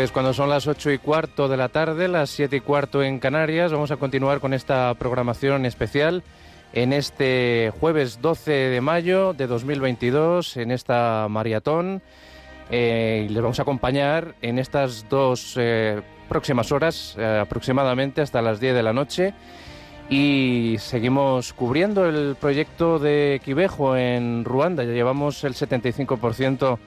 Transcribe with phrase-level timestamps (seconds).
[0.00, 3.18] Pues cuando son las ocho y cuarto de la tarde, las siete y cuarto en
[3.18, 6.22] Canarias, vamos a continuar con esta programación especial
[6.72, 12.00] en este jueves 12 de mayo de 2022, en esta maratón.
[12.70, 18.58] Eh, les vamos a acompañar en estas dos eh, próximas horas, eh, aproximadamente hasta las
[18.58, 19.34] 10 de la noche.
[20.08, 24.82] Y seguimos cubriendo el proyecto de Quivejo en Ruanda.
[24.82, 26.78] Ya llevamos el 75%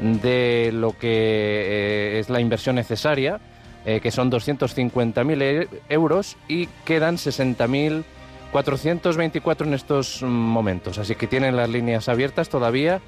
[0.00, 3.40] de lo que es la inversión necesaria,
[3.84, 10.98] que son 250.000 euros, y quedan 60.424 en estos momentos.
[10.98, 13.00] Así que tienen las líneas abiertas todavía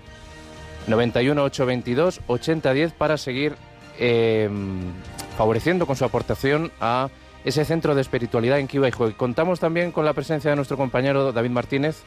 [0.86, 3.54] 91 822 8010 para seguir
[3.98, 4.92] em,
[5.36, 7.08] favoreciendo con su aportación a
[7.44, 9.08] ese centro de espiritualidad en Quibajo.
[9.08, 12.02] Y contamos también con la presencia de nuestro compañero David Martínez,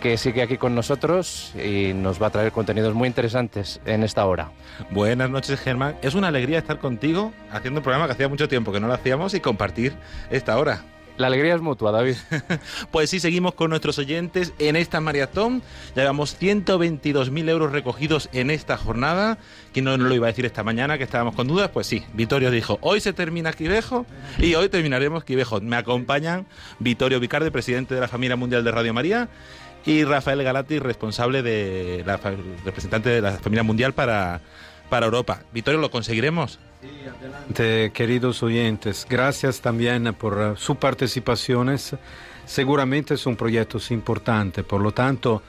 [0.00, 4.26] que sigue aquí con nosotros y nos va a traer contenidos muy interesantes en esta
[4.26, 4.52] hora.
[4.90, 5.96] Buenas noches, Germán.
[6.02, 8.94] Es una alegría estar contigo haciendo un programa que hacía mucho tiempo que no lo
[8.94, 9.94] hacíamos y compartir
[10.30, 10.84] esta hora.
[11.18, 12.14] La alegría es mutua, David.
[12.92, 15.62] pues sí, seguimos con nuestros oyentes en esta maratón.
[15.96, 19.36] Llevamos 122.000 euros recogidos en esta jornada.
[19.72, 21.70] ¿Quién no nos lo iba a decir esta mañana que estábamos con dudas?
[21.70, 24.06] Pues sí, Vittorio dijo, hoy se termina Quivejo
[24.38, 25.60] y hoy terminaremos Quivejo.
[25.60, 26.46] Me acompañan
[26.78, 29.28] Vittorio Vicarde, presidente de la Familia Mundial de Radio María,
[29.88, 32.18] y Rafael Galati, responsable de la
[32.62, 34.42] representante de la Familia Mundial para,
[34.90, 35.40] para Europa.
[35.50, 36.58] Vittorio, ¿lo conseguiremos?
[36.82, 39.06] Sí, adelante, queridos oyentes.
[39.08, 41.74] Gracias también por uh, su participación.
[42.44, 45.42] Seguramente son proyectos importantes, por lo tanto,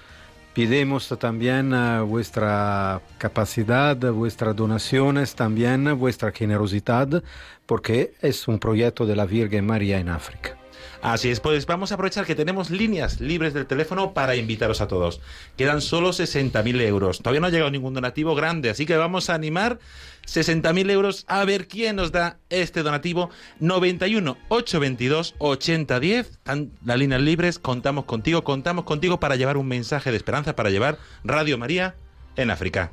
[0.54, 7.22] pidemos también uh, vuestra capacidad, vuestras donaciones, también vuestra generosidad,
[7.66, 10.59] porque es un proyecto de la Virgen María en África.
[11.02, 14.88] Así es, pues vamos a aprovechar que tenemos líneas libres del teléfono para invitaros a
[14.88, 15.22] todos.
[15.56, 17.20] Quedan solo 60.000 euros.
[17.20, 19.80] Todavía no ha llegado ningún donativo grande, así que vamos a animar
[20.28, 23.30] 60.000 euros a ver quién nos da este donativo.
[23.60, 26.32] 91 822 8010.
[26.32, 27.60] Están las líneas libres.
[27.60, 31.96] Contamos contigo, contamos contigo para llevar un mensaje de esperanza, para llevar Radio María
[32.36, 32.92] en África.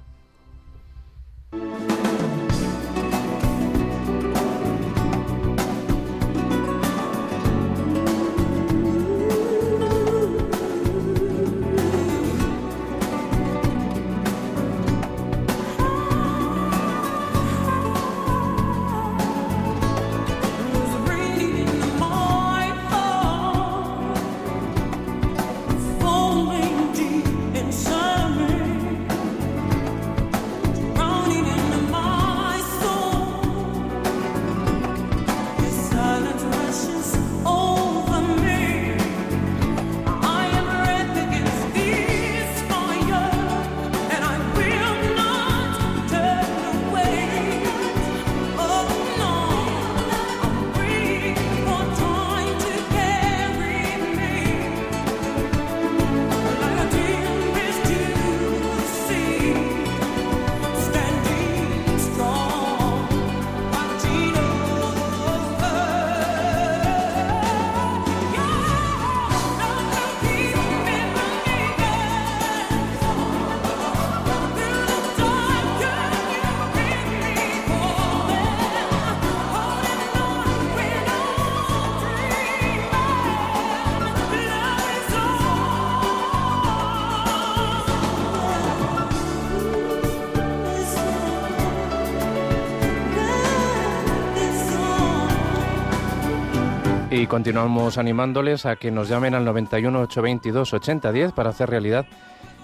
[97.28, 102.06] Continuamos animándoles a que nos llamen al 91 822 8010 para hacer realidad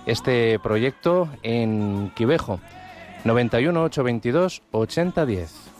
[0.06, 2.60] este proyecto en Quivejo.
[3.24, 5.71] 91 822 8010.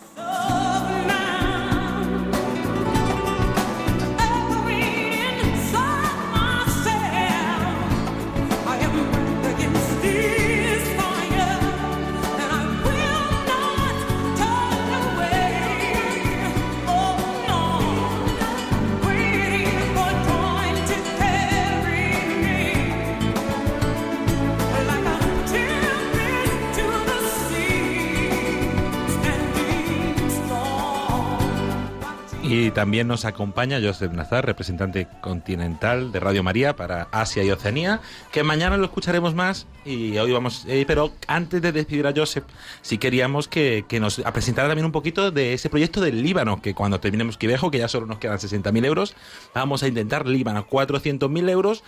[32.73, 38.43] También nos acompaña Joseph Nazar, representante continental de Radio María para Asia y Oceanía, que
[38.43, 42.45] mañana lo escucharemos más y hoy vamos, eh, pero antes de decidir a Joseph,
[42.81, 47.01] sí queríamos que, nos presentara también un poquito de ese proyecto del Líbano, que cuando
[47.01, 49.15] terminemos Quivejo, que ya solo nos quedan 60.000 euros,
[49.55, 51.85] vamos a intentar Líbano, 400.000 euros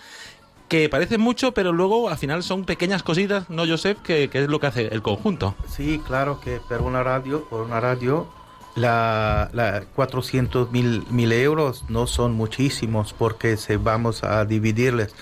[0.67, 3.99] que parecen mucho, pero luego al final son pequeñas cositas, ¿no, Joseph?
[4.01, 5.55] Que, que es lo que hace el conjunto.
[5.67, 8.27] Sí, claro que por una radio, por una radio,
[8.75, 15.13] la, la 400 mil, mil euros no son muchísimos porque se vamos a dividirles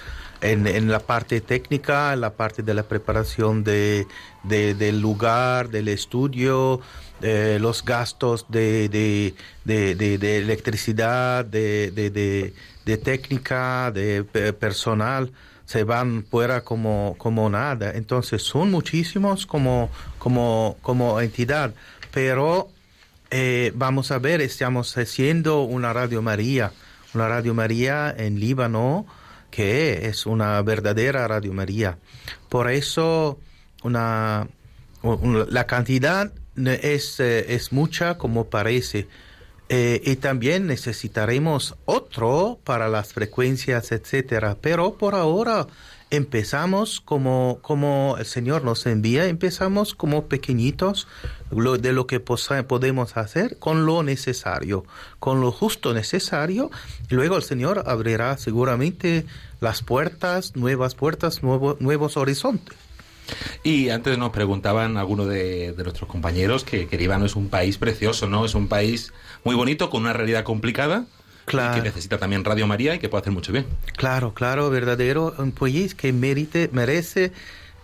[0.42, 4.08] en, en, la parte técnica, en la parte de la preparación de,
[4.44, 6.82] de, del lugar, del estudio,
[7.22, 9.34] eh, los gastos de, de,
[9.64, 12.54] de electricidad, de,
[13.04, 14.24] técnica, de
[14.60, 15.32] personal,
[15.66, 17.92] se van fuera como, como nada.
[17.96, 21.74] Entonces son muchísimos como, como, como entidad,
[22.12, 22.70] pero
[23.36, 26.72] eh, vamos a ver, estamos haciendo una Radio María,
[27.16, 29.08] una Radio María en Líbano,
[29.50, 31.98] que es una verdadera Radio María.
[32.48, 33.40] Por eso
[33.82, 34.48] una,
[35.50, 39.08] la cantidad es, eh, es mucha como parece.
[39.68, 44.58] Eh, y también necesitaremos otro para las frecuencias, etcétera.
[44.62, 45.66] Pero por ahora
[46.14, 51.08] empezamos como, como el Señor nos envía, empezamos como pequeñitos
[51.50, 54.86] de lo que podemos hacer con lo necesario,
[55.20, 56.70] con lo justo necesario.
[57.10, 59.26] Y luego el Señor abrirá seguramente
[59.60, 62.78] las puertas, nuevas puertas, nuevos horizontes.
[63.64, 68.28] Y antes nos preguntaban algunos de, nuestros compañeros que, que Líbano es un país precioso,
[68.28, 68.46] ¿no?
[68.46, 69.14] Es un país
[69.44, 71.06] muy bonito, con una realidad complicada,
[71.46, 71.76] Claro.
[71.76, 73.66] que necesita también Radio María y que puede hacer mucho bien.
[73.98, 77.32] Claro, claro, verdadero, un país que merite, merece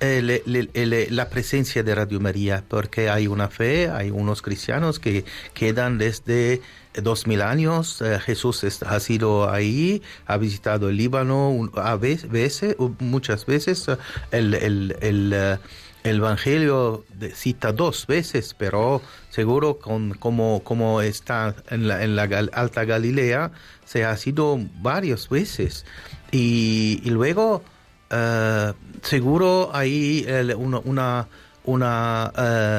[0.01, 5.97] eh, la presencia de Radio María, porque hay una fe, hay unos cristianos que quedan
[5.97, 6.61] desde
[6.93, 8.01] dos mil años.
[8.01, 13.87] Eh, Jesús ha sido ahí, ha visitado el Líbano a veces, muchas veces.
[14.31, 15.59] el, el, el
[16.03, 22.23] el Evangelio cita dos veces, pero seguro con, como, como está en la, en la
[22.53, 23.51] Alta Galilea,
[23.85, 25.85] se ha sido varias veces.
[26.31, 27.63] Y, luego,
[28.11, 30.25] uh, seguro hay
[30.57, 31.27] una, una,
[31.65, 32.31] una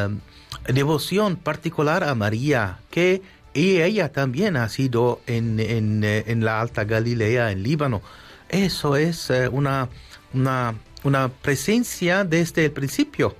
[0.06, 6.60] uh, devoción particular a María, que y ella también ha sido en, en, en la
[6.60, 8.00] Alta Galilea, en Líbano.
[8.48, 9.88] Eso es uh, una,
[10.32, 10.74] una
[11.04, 13.36] una presencia desde el principio,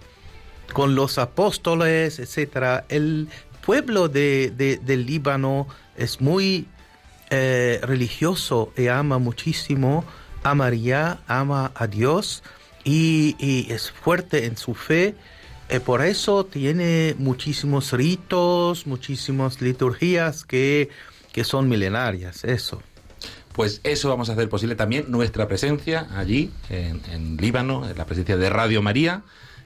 [0.72, 2.84] con los apóstoles, etc.
[2.88, 3.28] El
[3.64, 5.66] pueblo de, del Líbano
[5.96, 6.66] es muy
[7.30, 10.04] eh, religioso y ama muchísimo
[10.42, 12.42] a María, ama a Dios
[12.84, 15.14] y, es fuerte en su fe.
[15.68, 20.88] Eh, por eso tiene muchísimos ritos, muchísimas liturgias que,
[21.32, 22.82] que son milenarias, eso.
[23.52, 28.36] Pues eso vamos a hacer posible también nuestra presencia allí, en, Líbano, en la presencia
[28.36, 29.22] de Radio María,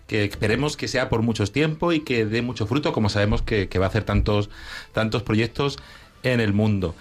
[0.06, 3.69] que esperemos que sea por mucho tiempo y que dé mucho fruto, como sabemos que,
[3.78, 4.48] va a hacer tantos,
[4.93, 5.79] tantos proyectos
[6.22, 6.94] en el mundo.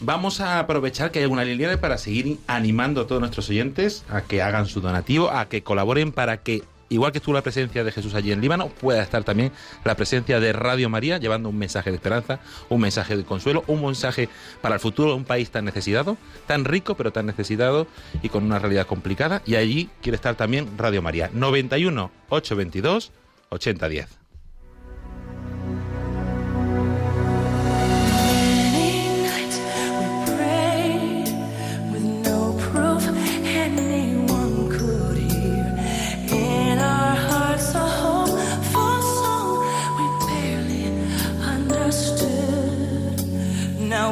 [0.00, 4.22] vamos a aprovechar que hay una línea para seguir animando a todos nuestros oyentes a
[4.22, 6.62] que hagan su donativo, a que colaboren para que
[6.94, 9.52] igual que estuvo la presencia de Jesús allí en Líbano, pueda estar también
[9.84, 13.84] la presencia de Radio María llevando un mensaje de esperanza, un mensaje de consuelo, un
[13.84, 14.28] mensaje
[14.60, 17.86] para el futuro de un país tan necesitado, tan rico pero tan necesitado
[18.22, 19.42] y con una realidad complicada.
[19.44, 21.30] Y allí quiere estar también Radio María.
[21.32, 23.12] 91 822
[23.50, 24.23] 8010.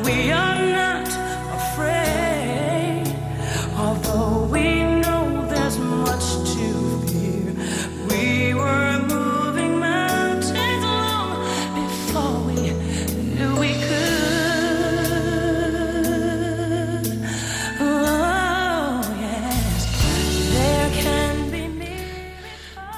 [0.05, 0.52] we are.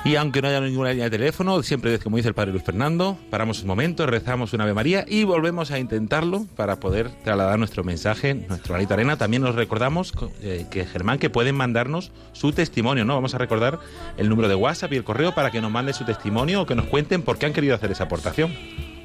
[0.04, 3.16] Y aunque no haya ninguna línea de teléfono, siempre, como dice el padre Luis Fernando,
[3.30, 7.84] paramos un momento, rezamos una Ave María y volvemos a intentarlo para poder trasladar nuestro
[7.84, 9.16] mensaje, nuestro granito arena.
[9.16, 13.14] También nos recordamos eh, que Germán, que pueden mandarnos su testimonio, ¿no?
[13.14, 13.78] Vamos a recordar
[14.18, 16.75] el número de WhatsApp y el correo para que nos manden su testimonio o que
[16.75, 18.52] nos cuenten por qué han querido hacer esa aportación.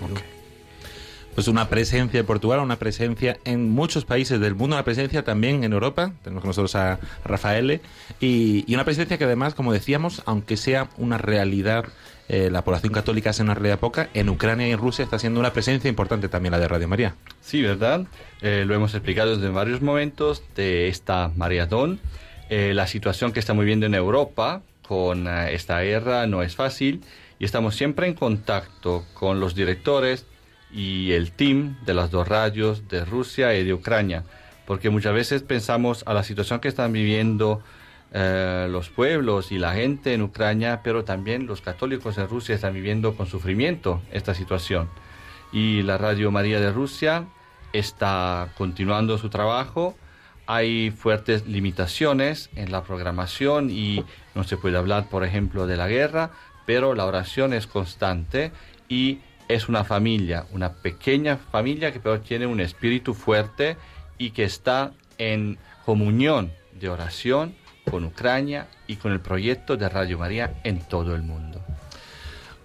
[1.34, 5.66] Pues una presencia en Portugal, una presencia en muchos países del mundo, una presencia también
[5.66, 7.82] en Europa, tenemos con nosotros a Rafael,
[8.22, 11.86] y, y una presencia que además, como decíamos, aunque sea una realidad
[12.28, 15.40] eh, la población católica es una realidad poca, en Ucrania y en Rusia está siendo
[15.40, 17.16] una presencia importante también la de Radio María.
[17.42, 18.06] Sí, ¿verdad?
[18.42, 22.00] Eh, lo hemos explicado desde varios momentos de esta maratón.
[22.50, 27.04] Eh, la situación que estamos viviendo en Europa con esta guerra no es fácil
[27.40, 30.26] y estamos siempre en contacto con los directores
[30.72, 34.24] y el team de las dos radios de Rusia y de Ucrania,
[34.66, 37.62] porque muchas veces pensamos a la situación que están viviendo
[38.12, 42.74] eh, los pueblos y la gente en Ucrania, pero también los católicos en Rusia están
[42.74, 44.90] viviendo con sufrimiento esta situación.
[45.52, 47.26] Y la Radio María de Rusia
[47.74, 49.96] está continuando su trabajo.
[50.48, 54.04] Hay fuertes limitaciones en la programación y
[54.36, 56.32] no se puede hablar, por ejemplo, de la guerra,
[56.66, 58.52] pero la oración es constante
[58.88, 63.78] y es una familia, una pequeña familia que pero tiene un espíritu fuerte
[64.18, 67.56] y que está en comunión de oración
[67.90, 71.62] con Ucrania y con el proyecto de Radio María en todo el mundo.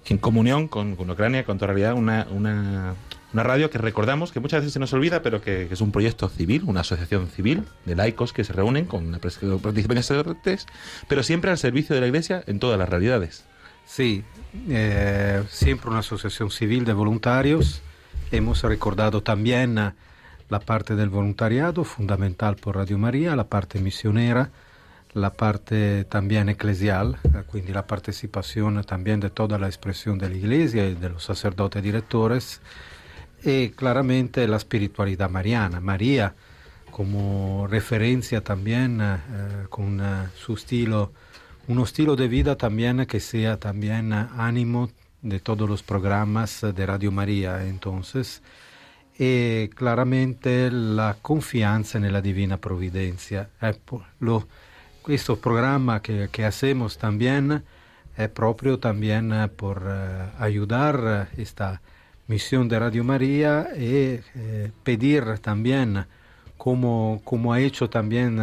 [0.06, 2.94] En comunión con, Ucrania, con toda realidad, una, una,
[3.32, 6.64] radio que recordamos que muchas veces se nos olvida, pero que, es un proyecto civil,
[6.66, 10.66] una asociación civil de laicos que se reúnen con la participación sacerdotes,
[11.06, 13.44] pero siempre al servicio de la Iglesia en todas las realidades.
[13.86, 14.24] Sí,
[14.68, 17.82] eh, siempre una asociación civil de voluntarios.
[18.32, 19.76] Hemos recordado también
[20.50, 24.50] la parte del voluntariado, fundamental por Radio María, la parte misionera,
[25.12, 27.18] la parte también eclesial,
[27.50, 31.82] quindi la participación también de toda la expresión de la Iglesia y de los sacerdotes
[31.82, 32.60] directores,
[33.42, 35.80] y claramente la espiritualidad mariana.
[35.80, 36.34] María
[36.90, 39.16] como referencia también eh,
[39.68, 40.00] con
[40.36, 41.12] su estilo,
[41.68, 44.90] un estilo de vida también que sea también ánimo
[45.22, 47.66] de todos los programas de Radio María.
[47.66, 48.42] Entonces,
[49.18, 53.50] y claramente la confianza en la divina providencia.
[53.60, 53.74] Eh,
[54.20, 54.48] lo,
[55.08, 57.62] este programa que, que, hacemos también
[58.16, 61.80] es propio también eh, por uh, ayudar esta
[62.26, 66.04] misión de Radio María y eh, pedir también,
[66.56, 68.38] como, como ha hecho también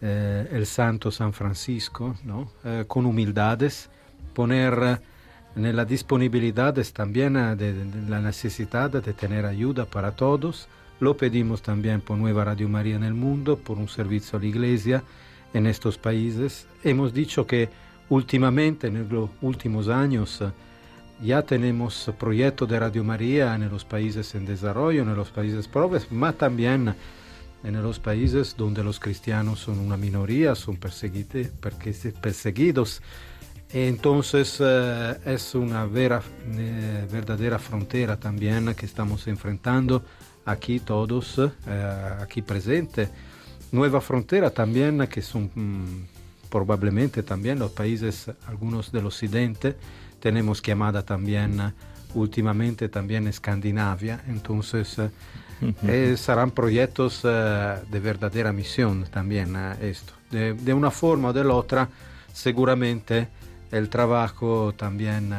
[0.00, 2.50] eh, el Santo San Francisco, ¿no?
[2.86, 3.88] con humildades,
[4.34, 5.00] poner
[5.56, 10.68] en la disponibilidad también la necesidad de tener ayuda para todos.
[11.00, 14.46] Lo pedimos también por Nueva Radio María en el mundo, por un servicio a la
[14.48, 15.02] Iglesia
[15.54, 16.66] en estos países.
[16.84, 17.68] Hemos dicho que
[18.08, 20.42] últimamente, en los últimos años,
[21.22, 26.06] ya tenemos proyectos de Radio María en los países en desarrollo, en los países pobres,
[26.08, 26.94] pero también
[27.64, 33.02] en los países donde los cristianos son una minoría, son perseguidos.
[33.70, 36.22] Entonces eh, es una vera,
[36.56, 40.02] eh, verdadera frontera también que estamos enfrentando
[40.46, 41.50] aquí todos, eh,
[42.20, 43.10] aquí presentes
[43.72, 49.76] Nueva Frontera también, que son mm, probablemente también los países, algunos del occidente,
[50.20, 51.72] tenemos llamada también
[52.14, 55.10] últimamente también Escandinavia, entonces eh,
[55.86, 60.12] eh, serán proyectos eh, de verdadera misión también esto.
[60.30, 61.88] De, de, una forma o de la otra,
[62.32, 63.28] seguramente
[63.70, 65.34] el trabajo también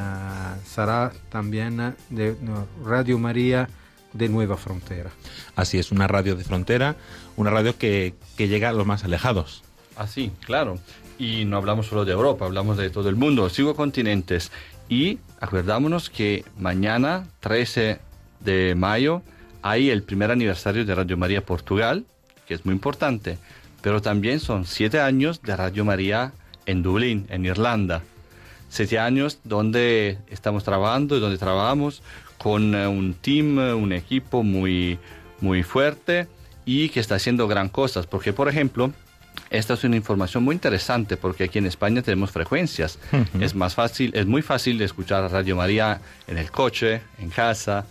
[0.65, 2.35] será también de
[2.83, 3.67] Radio María
[4.13, 5.11] de Nueva Frontera.
[5.55, 6.95] Así es, una radio de frontera,
[7.39, 9.63] una radio que, que llega a los más alejados.
[9.95, 10.77] Así, claro.
[11.17, 14.51] Y no hablamos solo de Europa, hablamos de todo el mundo, cinco continentes.
[14.89, 17.99] Y acordámonos que mañana, 13
[18.41, 19.21] de mayo,
[19.61, 22.05] hay el primer aniversario de Radio María Portugal,
[22.45, 23.37] que es muy importante,
[23.81, 26.33] pero también son siete años de Radio María
[26.65, 28.01] en Dublín, en Irlanda.
[28.67, 32.03] Siete años donde estamos trabajando y donde trabajamos
[32.37, 34.99] con eh, un team, eh, un equipo muy,
[35.39, 36.27] muy fuerte
[36.69, 38.05] y que está haciendo gran cosas.
[38.05, 38.91] Porque, por ejemplo,
[39.49, 42.99] esta es una información muy interesante porque aquí en España tenemos frecuencias.
[43.39, 47.87] Es más fácil, es muy fácil de escuchar Radio María en el coche, en casa,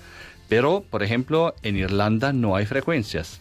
[0.49, 3.41] pero, por ejemplo, en Irlanda no hay frecuencias.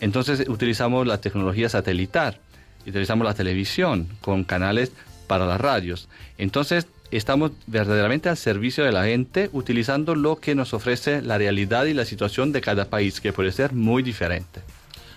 [0.00, 2.38] Entonces utilizamos la tecnología satelital,
[2.86, 4.92] utilizamos la televisión con canales
[5.26, 6.08] para las radios.
[6.38, 11.86] Entonces estamos verdaderamente al servicio de la gente utilizando lo que nos ofrece la realidad
[11.86, 14.60] y la situación de cada país, que puede ser muy diferente.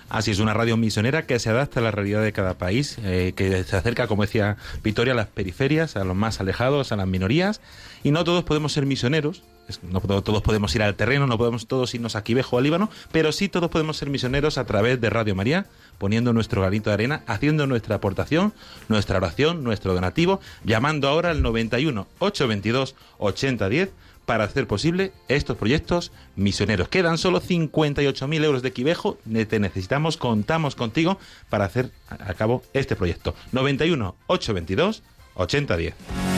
[0.10, 3.34] Así es, una radio misionera que se adapta a la realidad de cada país, eh,
[3.36, 7.08] que se acerca, como decía Victoria, a las periferias, a los más alejados, a las
[7.08, 7.62] minorías.
[8.04, 9.44] Y no todos podemos ser misioneros,
[9.84, 13.32] no todos podemos ir al terreno, no podemos todos irnos a Quivejo al Líbano, pero
[13.32, 15.68] sí todos podemos ser misioneros a través de Radio María,
[16.00, 18.54] poniendo nuestro granito de arena, haciendo nuestra aportación,
[18.88, 23.90] nuestra oración, nuestro donativo, llamando ahora al 91 822 8010
[24.30, 26.88] para hacer posible estos proyectos misioneros.
[26.88, 29.18] Quedan solo 58.000 euros de Quivejo.
[29.50, 31.18] Te necesitamos, contamos contigo
[31.50, 33.34] para hacer a cabo este proyecto.
[33.54, 35.02] 91 822
[35.34, 36.29] 8010.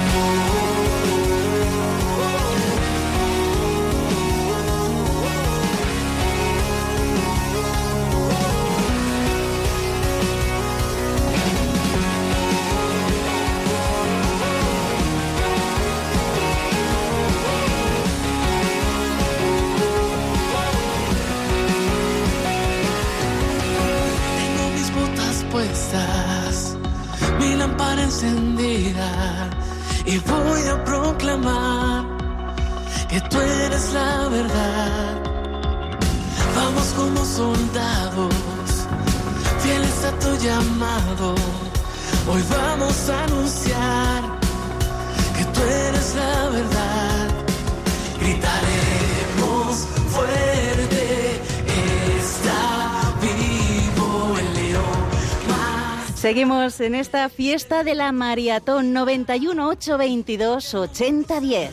[56.82, 61.72] En esta fiesta de la Maratón 91 822 8010.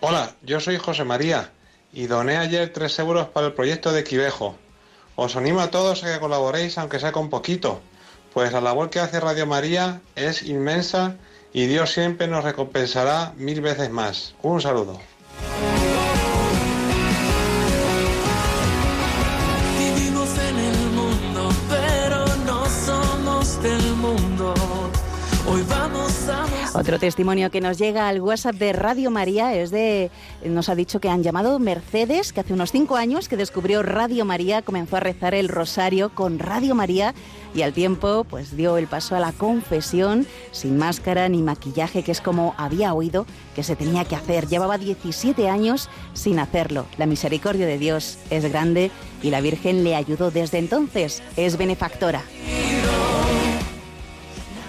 [0.00, 1.52] Hola, yo soy José María
[1.92, 4.56] y doné ayer 3 euros para el proyecto de Quivejo.
[5.20, 7.82] Os animo a todos a que colaboréis, aunque sea con poquito,
[8.32, 11.16] pues la labor que hace Radio María es inmensa
[11.52, 14.34] y Dios siempre nos recompensará mil veces más.
[14.40, 14.98] Un saludo.
[26.72, 30.10] Otro testimonio que nos llega al WhatsApp de Radio María es de,
[30.44, 34.24] nos ha dicho que han llamado Mercedes, que hace unos cinco años que descubrió Radio
[34.24, 37.12] María, comenzó a rezar el rosario con Radio María
[37.54, 42.12] y al tiempo pues dio el paso a la confesión sin máscara ni maquillaje, que
[42.12, 44.46] es como había oído que se tenía que hacer.
[44.46, 46.86] Llevaba 17 años sin hacerlo.
[46.98, 51.20] La misericordia de Dios es grande y la Virgen le ayudó desde entonces.
[51.36, 52.22] Es benefactora.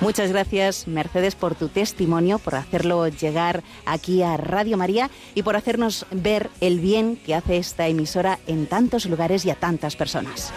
[0.01, 5.55] Muchas gracias, Mercedes, por tu testimonio, por hacerlo llegar aquí a Radio María y por
[5.55, 10.51] hacernos ver el bien que hace esta emisora en tantos lugares y a tantas personas.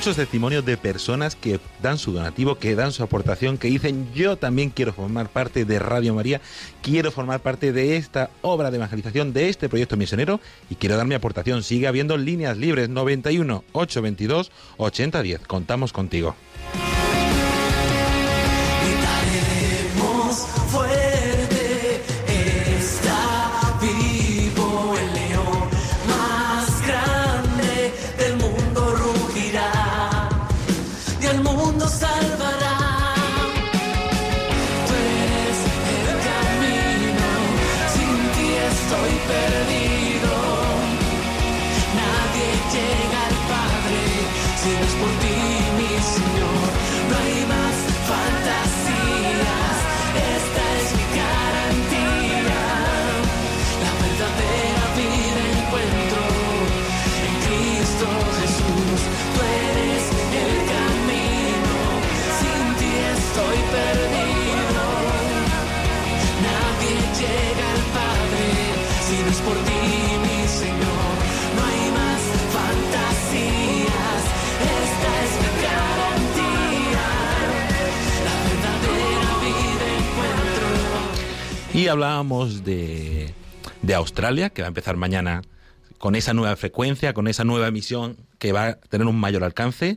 [0.00, 4.38] Muchos testimonios de personas que dan su donativo, que dan su aportación, que dicen yo
[4.38, 6.40] también quiero formar parte de Radio María,
[6.80, 11.06] quiero formar parte de esta obra de evangelización, de este proyecto misionero y quiero dar
[11.06, 11.62] mi aportación.
[11.62, 15.40] Sigue habiendo líneas libres 91 822 8010.
[15.46, 16.34] Contamos contigo.
[31.88, 32.19] Stars
[81.80, 83.32] Y hablábamos de,
[83.80, 85.40] de Australia, que va a empezar mañana
[85.96, 89.96] con esa nueva frecuencia, con esa nueva emisión que va a tener un mayor alcance.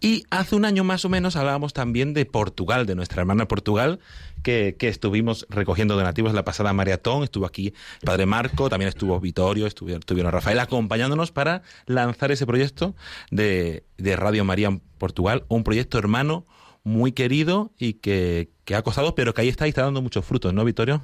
[0.00, 3.98] Y hace un año más o menos hablábamos también de Portugal, de nuestra hermana Portugal,
[4.44, 7.24] que, que estuvimos recogiendo donativos la pasada maratón.
[7.24, 12.46] Estuvo aquí el padre Marco, también estuvo Vittorio, estuvieron, estuvieron Rafael acompañándonos para lanzar ese
[12.46, 12.94] proyecto
[13.32, 16.46] de, de Radio María en Portugal, un proyecto hermano
[16.84, 20.24] muy querido y que, que ha costado, pero que ahí está y está dando muchos
[20.24, 21.02] frutos, ¿no, Vittorio?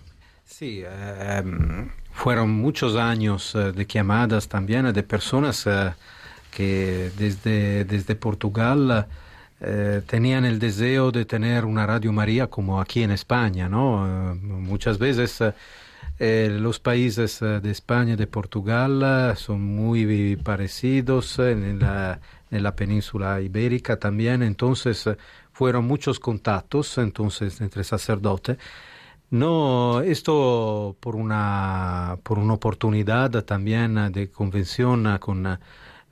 [0.51, 1.43] Sí, eh,
[2.13, 5.93] fueron muchos años eh, de llamadas también de personas eh,
[6.51, 9.07] que desde, desde Portugal
[9.61, 14.35] eh, tenían el deseo de tener una Radio María como aquí en España, ¿no?
[14.43, 15.41] Muchas veces
[16.19, 23.41] los países de España y de Portugal son muy parecidos en la, en la península
[23.41, 25.09] ibérica también, entonces
[25.53, 28.59] fueron muchos contactos entonces entre sacerdotes.
[29.31, 35.57] No, esto por una, por una oportunidad también de convención con eh,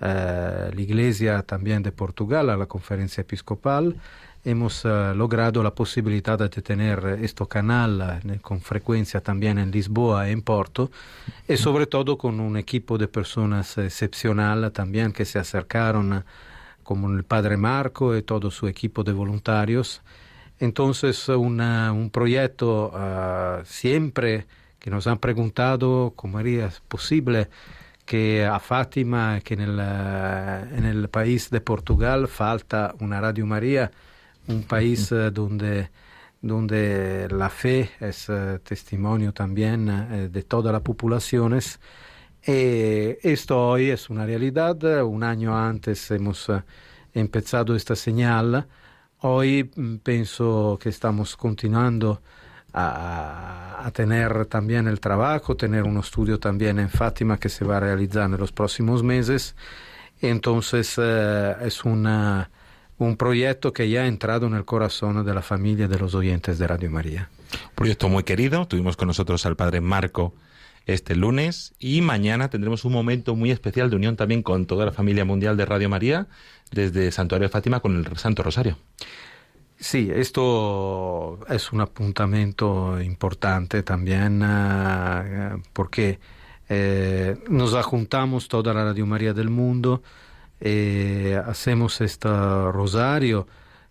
[0.00, 3.96] la Iglesia también de Portugal, a la conferencia episcopal,
[4.44, 10.28] hemos eh, logrado la posibilidad de tener este canal eh, con frecuencia también en Lisboa
[10.28, 10.92] y en Porto,
[11.48, 16.24] y sobre todo con un equipo de personas excepcional también que se acercaron,
[16.85, 20.02] como el padre Marco y todo su equipo de voluntarios.
[20.61, 24.47] Entonces, una- un proyecto ah, siempre
[24.79, 27.49] que nos han preguntado cómo era posible
[28.07, 33.47] que a Fátima, que en el, eh, en el país de Portugal falta una Radio
[33.47, 33.90] María,
[34.49, 35.90] un país eh, donde,
[36.42, 38.29] donde la fe es
[38.64, 41.81] testimonio también eh, de todas las poblaciones.
[42.44, 45.03] Eh, esto hoy es una realidad.
[45.05, 46.51] Un año antes hemos
[47.14, 48.68] empezado esta señal.
[49.20, 52.20] Hoy mm, pienso que estamos continuando
[52.72, 57.78] a, a tener también el trabajo, tener un estudio también en Fátima que se va
[57.78, 59.57] a realizar en los próximos meses.
[60.20, 62.50] Entonces eh, es una,
[62.98, 66.59] un proyecto que ya ha entrado en el corazón de la familia de los oyentes
[66.59, 67.28] de Radio María.
[67.52, 68.66] Un proyecto muy querido.
[68.66, 70.35] Tuvimos con nosotros al padre Marco
[70.88, 74.92] este lunes y mañana tendremos un momento muy especial de unión también con toda la
[74.92, 76.27] familia mundial de Radio María
[76.72, 78.79] desde Santuario de Fátima con el Santo Rosario.
[79.79, 86.18] Sí, esto es un apuntamiento importante también eh, porque
[86.70, 90.03] eh, nos juntamos toda la Radio María del mundo,
[90.59, 93.46] eh, hacemos este rosario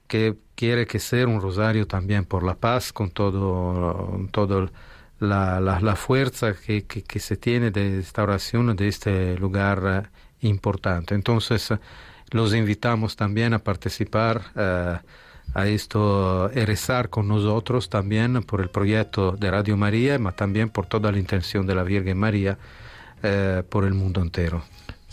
[0.07, 4.69] que quiere que sea un rosario también por la paz, con todo, todo
[5.19, 11.15] la, la, fuerza que, que, se tiene de esta oración de este lugar eh, importante.
[11.15, 11.73] Entonces,
[12.31, 14.97] los invitamos también a participar eh,
[15.53, 20.69] a esto y rezar con nosotros también por el proyecto de Radio María, pero también
[20.69, 22.57] por toda la intención de la Virgen María
[23.23, 24.63] eh, por el mundo entero.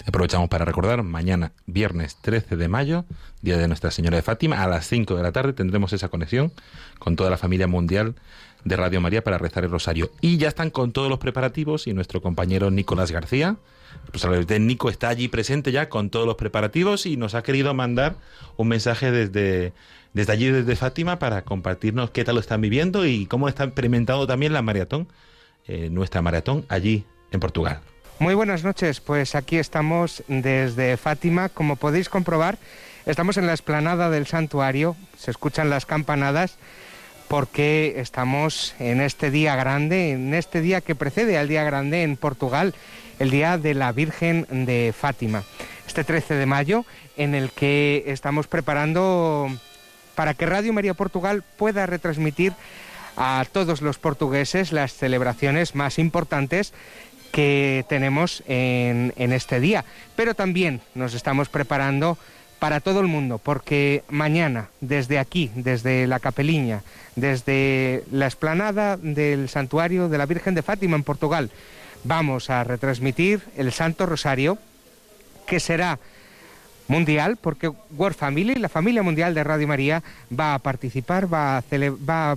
[0.07, 3.07] Aprovechamos para recordar, mañana, viernes 13 de mayo,
[3.41, 6.53] Día de Nuestra Señora de Fátima, a las 5 de la tarde tendremos esa conexión
[6.99, 8.15] con toda la familia mundial
[8.65, 10.11] de Radio María para rezar el rosario.
[10.21, 13.57] Y ya están con todos los preparativos y nuestro compañero Nicolás García,
[14.05, 18.17] responsable técnico, está allí presente ya con todos los preparativos y nos ha querido mandar
[18.57, 19.73] un mensaje desde,
[20.13, 24.27] desde allí, desde Fátima, para compartirnos qué tal lo están viviendo y cómo están experimentando
[24.27, 25.09] también la maratón,
[25.67, 27.81] eh, nuestra maratón allí en Portugal.
[28.21, 32.59] Muy buenas noches, pues aquí estamos desde Fátima, como podéis comprobar,
[33.07, 36.57] estamos en la explanada del santuario, se escuchan las campanadas
[37.35, 42.17] porque estamos en este día grande, en este día que precede al día grande en
[42.17, 42.75] Portugal,
[43.19, 45.43] el día de la Virgen de Fátima,
[45.85, 46.85] este 13 de mayo,
[47.17, 49.49] en el que estamos preparando
[50.15, 52.53] para que Radio María Portugal pueda retransmitir
[53.17, 56.73] a todos los portugueses las celebraciones más importantes
[57.33, 59.85] que tenemos en, en, este día.
[60.15, 62.17] Pero también nos estamos preparando
[62.61, 66.85] para todo el mundo, porque mañana, desde aquí, desde la capeliña,
[67.17, 71.51] desde la explanada del santuario de la Virgen de Fátima en Portugal,
[72.05, 74.59] vamos a retransmitir el Santo Rosario,
[75.47, 75.99] que será
[76.89, 80.03] mundial, porque World Family, la familia mundial de Radio María,
[80.39, 82.37] va a participar, va a,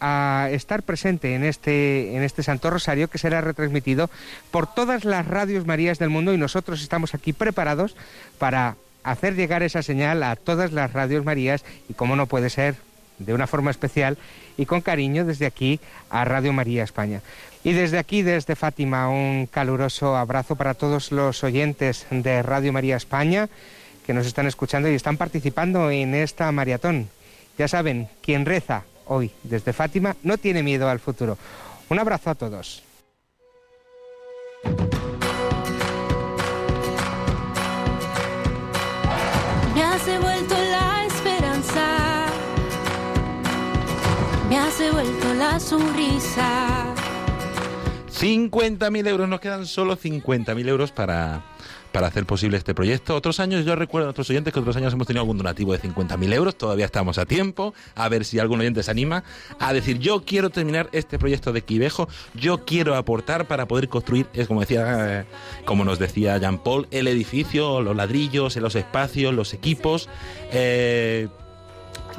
[0.00, 4.10] a estar presente en este, en este Santo Rosario que será retransmitido
[4.50, 7.96] por todas las radios Marías del mundo y nosotros estamos aquí preparados
[8.38, 12.74] para hacer llegar esa señal a todas las radios Marías y como no puede ser
[13.18, 14.18] de una forma especial
[14.56, 17.20] y con cariño desde aquí a Radio María España.
[17.62, 22.96] Y desde aquí, desde Fátima, un caluroso abrazo para todos los oyentes de Radio María
[22.96, 23.48] España
[24.06, 27.08] que nos están escuchando y están participando en esta maratón.
[27.56, 31.38] Ya saben, quien reza hoy desde Fátima no tiene miedo al futuro.
[31.88, 32.82] Un abrazo a todos.
[44.54, 46.94] Me has devuelto la sonrisa.
[48.08, 51.42] 50.000 euros, nos quedan solo 50.000 euros para,
[51.90, 53.16] para hacer posible este proyecto.
[53.16, 55.80] Otros años, yo recuerdo a nuestros oyentes que otros años hemos tenido algún donativo de
[55.80, 59.24] 50.000 euros, todavía estamos a tiempo, a ver si algún oyente se anima
[59.58, 64.28] a decir, yo quiero terminar este proyecto de Quivejo, yo quiero aportar para poder construir,
[64.34, 65.24] es como decía, eh,
[65.64, 70.08] como nos decía Jean Paul, el edificio, los ladrillos, los espacios, los equipos,
[70.52, 71.26] eh,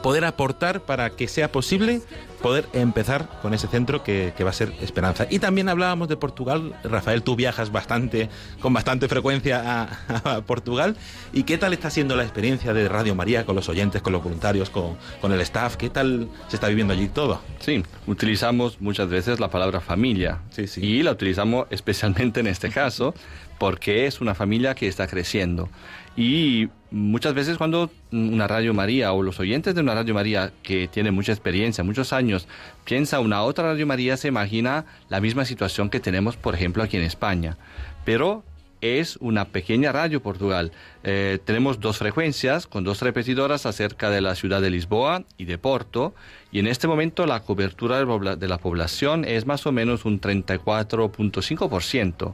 [0.06, 2.00] poder aportar para que sea posible
[2.44, 5.26] poder empezar con ese centro que, que va a ser Esperanza.
[5.32, 6.76] Y también hablábamos de Portugal.
[6.84, 10.96] Rafael, tú viajas bastante, con bastante frecuencia a, a Portugal.
[11.34, 14.22] ¿Y qué tal está siendo la experiencia de Radio María con los oyentes, con los
[14.22, 15.76] voluntarios, con, con el staff?
[15.76, 17.42] ¿Qué tal se está viviendo allí todo?
[17.58, 20.38] Sí, utilizamos muchas veces la palabra familia.
[20.52, 20.82] Sí, sí.
[20.86, 23.16] Y la utilizamos especialmente en este caso
[23.58, 25.68] porque es una familia que está creciendo.
[26.16, 30.88] Y muchas veces cuando una Radio María o los oyentes de una Radio María que
[30.88, 32.48] tiene mucha experiencia, muchos años,
[32.86, 36.96] piensa una otra Radio María, se imagina la misma situación que tenemos, por ejemplo, aquí
[36.96, 37.58] en España.
[38.06, 38.46] Pero
[38.80, 40.72] es una pequeña radio Portugal.
[41.04, 45.58] Eh, tenemos dos frecuencias con dos repetidoras acerca de la ciudad de Lisboa y de
[45.58, 46.14] Porto.
[46.52, 52.34] Y en este momento la cobertura de la población es más o menos un 34.5%.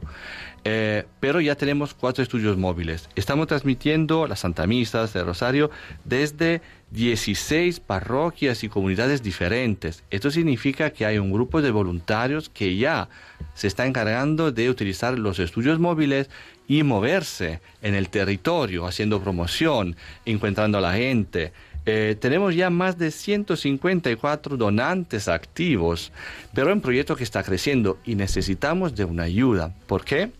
[0.64, 3.08] Eh, pero ya tenemos cuatro estudios móviles.
[3.16, 5.70] Estamos transmitiendo las Santa Misas de Rosario
[6.04, 10.04] desde 16 parroquias y comunidades diferentes.
[10.10, 13.08] Esto significa que hay un grupo de voluntarios que ya
[13.54, 16.30] se está encargando de utilizar los estudios móviles
[16.68, 21.52] y moverse en el territorio, haciendo promoción, encontrando a la gente.
[21.84, 26.12] Eh, tenemos ya más de 154 donantes activos,
[26.54, 29.74] pero es un proyecto que está creciendo y necesitamos de una ayuda.
[29.88, 30.30] ¿Por qué?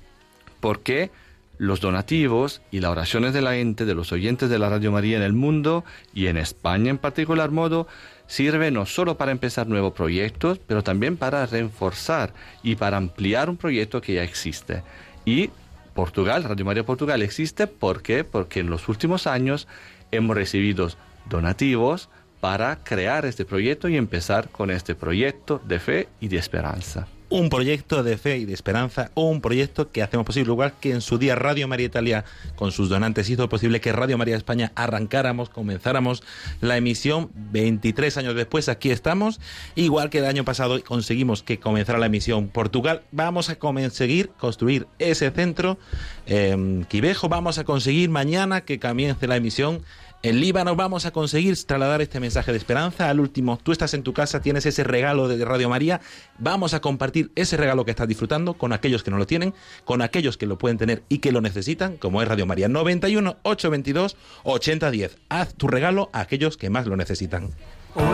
[0.62, 1.10] Porque
[1.58, 5.16] los donativos y las oraciones de la gente, de los oyentes de la Radio María
[5.16, 7.88] en el mundo y en España en particular modo,
[8.28, 13.56] sirve no solo para empezar nuevos proyectos, pero también para reforzar y para ampliar un
[13.56, 14.84] proyecto que ya existe.
[15.24, 15.50] Y
[15.94, 19.66] Portugal, Radio María Portugal existe porque en los últimos años
[20.12, 20.88] hemos recibido
[21.28, 22.08] donativos
[22.40, 27.08] para crear este proyecto y empezar con este proyecto de fe y de esperanza.
[27.32, 31.00] Un proyecto de fe y de esperanza, un proyecto que hacemos posible, igual que en
[31.00, 35.48] su día Radio María Italia con sus donantes hizo posible que Radio María España arrancáramos,
[35.48, 36.22] comenzáramos
[36.60, 39.40] la emisión 23 años después, aquí estamos,
[39.76, 44.86] igual que el año pasado conseguimos que comenzara la emisión Portugal, vamos a conseguir construir
[44.98, 45.78] ese centro
[46.26, 49.82] eh, Quivejo, vamos a conseguir mañana que comience la emisión
[50.22, 53.58] en Líbano vamos a conseguir trasladar este mensaje de esperanza al último.
[53.62, 56.00] Tú estás en tu casa, tienes ese regalo de Radio María.
[56.38, 59.52] Vamos a compartir ese regalo que estás disfrutando con aquellos que no lo tienen,
[59.84, 63.38] con aquellos que lo pueden tener y que lo necesitan, como es Radio María 91
[63.42, 65.18] 822 8010.
[65.28, 67.50] Haz tu regalo a aquellos que más lo necesitan.
[67.94, 68.04] Hoy,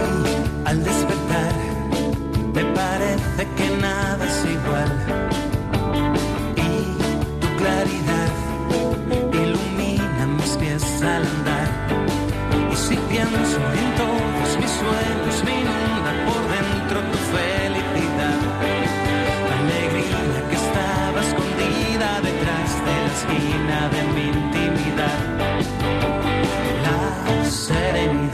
[0.65, 1.53] al despertar,
[2.55, 4.93] me parece que nada es igual.
[6.57, 8.33] Y tu claridad
[9.33, 11.38] ilumina mis pies al
[22.23, 22.59] de la
[23.13, 25.19] esquina de mi intimidad.
[26.85, 28.28] La serenidad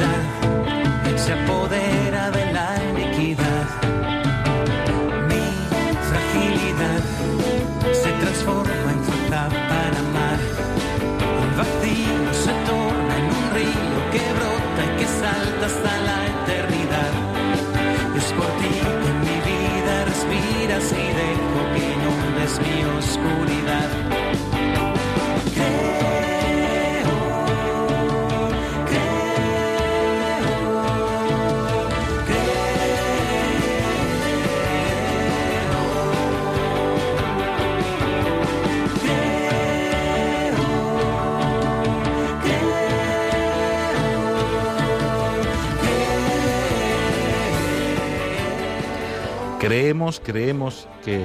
[49.74, 51.20] Creemos, creemos que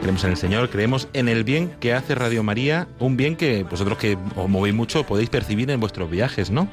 [0.00, 3.64] creemos en el Señor, creemos en el bien que hace Radio María, un bien que
[3.64, 6.68] vosotros que os movéis mucho podéis percibir en vuestros viajes, ¿no?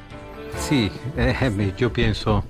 [0.56, 2.44] sì, eh, io penso,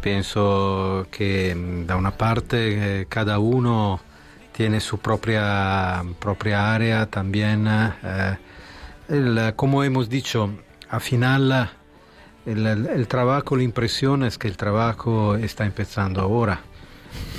[0.00, 4.00] penso che mm, da una parte eh, cada uno
[4.50, 7.68] tiene su propria, propria área también.
[7.68, 10.50] eh, como hemos dicho,
[10.88, 11.70] al final
[12.46, 16.73] el trabajo, la impresión es que el trabajo está empezando ahora.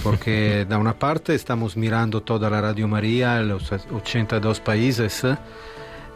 [0.04, 5.24] Porque da una parte estamos mirando toda la Radio María, los 82 países.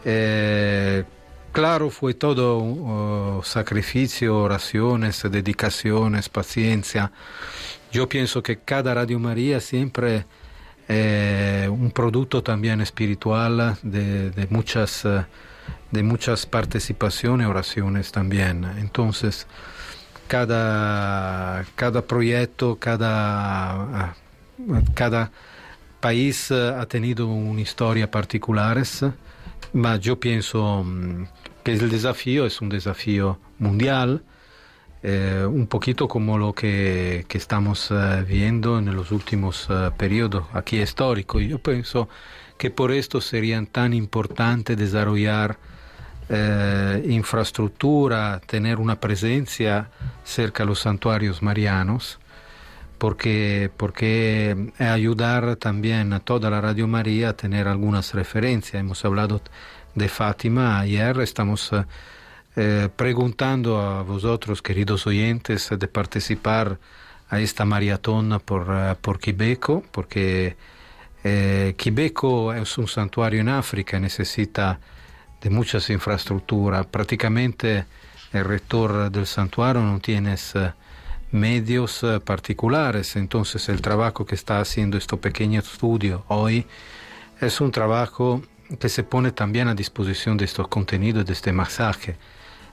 [0.05, 1.03] eh,
[1.51, 7.11] claro, fue todo uh, sacrificio, oraciones, dedicaciones, paciencia.
[7.91, 10.25] Yo pienso que cada Radio María siempre
[10.91, 15.23] eh, un producto también espiritual de, de muchas, eh,
[15.91, 18.65] de muchas participaciones, oraciones también.
[18.77, 19.45] Entonces,
[20.29, 24.15] cada, cada proyecto, cada,
[24.93, 25.31] cada
[25.99, 28.81] país eh, ha tenido una historia particular,
[29.73, 31.25] pero yo pienso mm,
[31.63, 34.23] que el desafío es un desafío mundial,
[35.01, 40.45] eh, un poquito como lo que, que estamos eh, viendo en los últimos eh, periodos
[40.53, 41.41] aquí históricos.
[41.43, 42.09] Yo pienso
[42.57, 45.57] que por esto sería tan importante desarrollar
[46.29, 49.89] eh, infraestructura, tener una presencia
[50.23, 52.19] cerca de los santuarios marianos,
[52.97, 58.79] porque, porque ayudar también a toda la Radio María a tener algunas referencias.
[58.79, 59.41] Hemos hablado
[59.95, 61.85] de Fátima ayer, estamos eh,
[62.55, 66.77] eh, preguntando a vosotros, queridos oyentes, de participar
[67.29, 70.57] a esta maratón por, eh, por Quibeco, porque
[71.23, 74.79] eh, Quibeco es un santuario en África, necesita
[75.41, 76.85] de muchas infraestructuras.
[76.85, 77.85] Prácticamente
[78.33, 80.71] el rector del santuario no tiene eh,
[81.31, 86.65] medios eh, particulares, entonces el trabajo que está haciendo este pequeño estudio hoy
[87.39, 88.41] es un trabajo
[88.79, 92.17] que se pone también a disposición de estos contenidos, de este mensaje.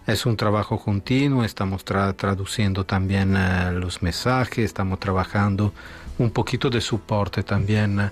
[0.07, 5.73] Es un trabajo continuo, estamos tra- traduciendo también eh, los mensajes, estamos trabajando
[6.19, 8.11] un poquito de soporte también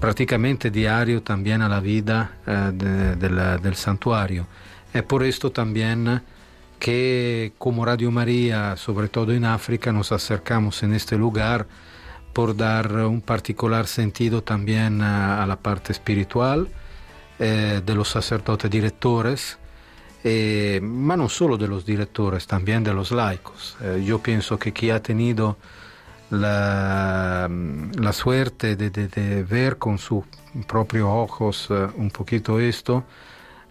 [0.00, 3.16] prácticamente diario también a la vida eh,
[3.60, 4.46] del santuario.
[4.92, 6.22] Es por esto también
[6.78, 11.66] que como Radio María, sobre todo en África, nos acercamos en este lugar
[12.34, 16.68] por dar un particular sentido también a, la parte espiritual
[17.38, 19.56] eh, de los sacerdotes directores,
[20.24, 23.76] eh, ma no solo de los directores, también de los laicos.
[23.80, 25.56] Eh, yo pienso que quien ha tenido
[26.30, 27.48] la,
[28.12, 30.24] suerte de, ver con sus
[30.66, 33.04] propios ojos eh, un poquito esto,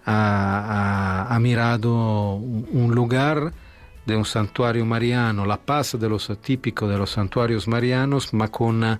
[0.05, 3.53] ha, mirado un, lugar
[4.05, 8.99] de un santuario mariano, la paz de los típico de los santuarios marianos, ma con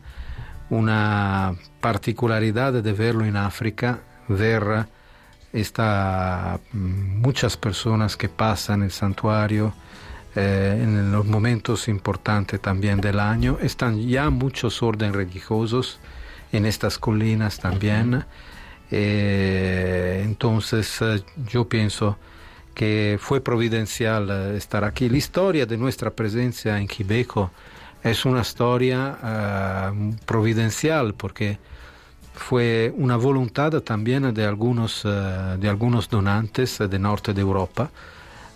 [0.69, 4.87] una particularidad de verlo en África, ver
[5.51, 9.73] esta, mm, muchas personas que pasan el santuario
[10.35, 13.57] eh, en los momentos importantes también del año.
[13.61, 15.99] Están ya muchos órdenes religiosos
[16.51, 18.25] en estas colinas también.
[18.91, 22.17] Eh, entonces eh, yo pienso
[22.75, 25.09] que fue providencial eh, estar aquí.
[25.09, 27.51] La historia de nuestra presencia en Quibeco
[28.03, 31.57] es una historia eh, providencial porque
[32.35, 37.91] fue una voluntad también de algunos, de algunos donantes del norte de Europa.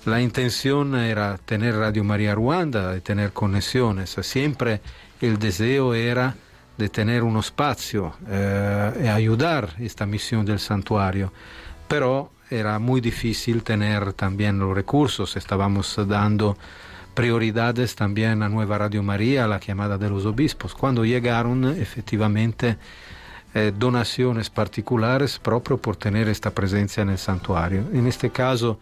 [0.06, 4.16] La intención era tener Radio María Ruanda y tener conexiones.
[4.22, 4.82] Siempre
[5.20, 6.36] el deseo era
[6.78, 11.34] de tener un espacio eh, y ayudar esta misión del santuario,
[11.88, 15.36] pero era muy difícil tener también los recursos.
[15.36, 16.58] Estábamos dando
[17.14, 20.74] prioridades también a Nueva Radio María, a la llamada de los obispos.
[20.76, 22.78] Cuando llegaron, efectivamente,
[23.54, 27.86] eh, donaciones particulares proprio por tener esta presencia en el santuario.
[27.92, 28.80] En este caso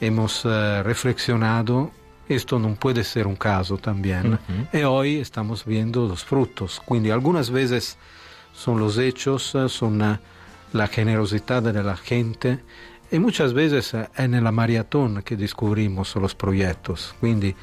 [0.00, 1.90] hemos eh, reflexionado,
[2.28, 4.38] esto no puede ser un caso también,
[4.72, 6.80] y hoy estamos viendo los frutos.
[6.84, 7.96] Quindi algunas veces
[8.52, 10.18] son los hechos, eh, son eh,
[10.72, 12.60] la generosidad de la gente
[13.10, 17.14] y muchas veces eh, en la maratón que descubrimos los proyectos.
[17.20, 17.54] Quindi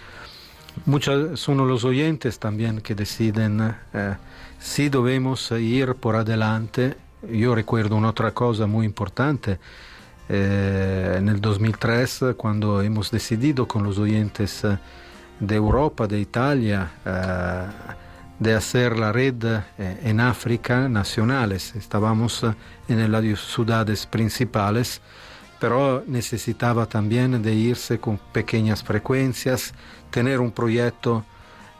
[0.86, 4.15] muchas, son los oyentes también que deciden eh,
[4.59, 6.97] si debemos ir por adelante.
[7.31, 9.59] Yo recuerdo una otra cosa muy importante.
[10.30, 14.78] Eh, en el 2003, cuando hemos decidido con los oyentes eh,
[15.39, 17.65] de Europa, de Italia, eh,
[18.39, 21.76] de hacer la red eh, en África nacionales.
[21.76, 22.53] Estábamos eh,
[22.89, 25.01] en las ciudades principales,
[25.59, 29.73] pero necesitaba también de irse con pequeñas frecuencias,
[30.11, 31.23] tener un proyecto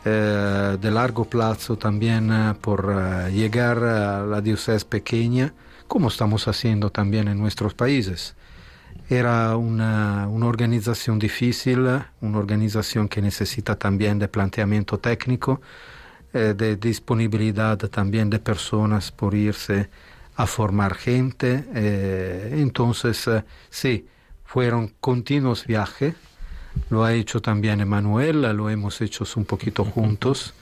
[0.08, 5.52] eh, de largo plazo también eh, por eh, llegar a la diócesis pequeña,
[5.88, 8.36] como estamos haciendo también en nuestros países.
[9.10, 11.80] era una, una, organización difícil,
[12.22, 15.62] una organización que necesita también de planteamiento técnico,
[16.34, 19.90] eh, de disponibilidad también de personas por irse
[20.36, 21.66] a formar gente.
[21.74, 24.08] Eh, entonces, eh, sí,
[24.44, 26.16] fueron continuos viajes.
[26.90, 30.54] Lo ha hecho también Emanuel, lo hemos hecho un poquito juntos.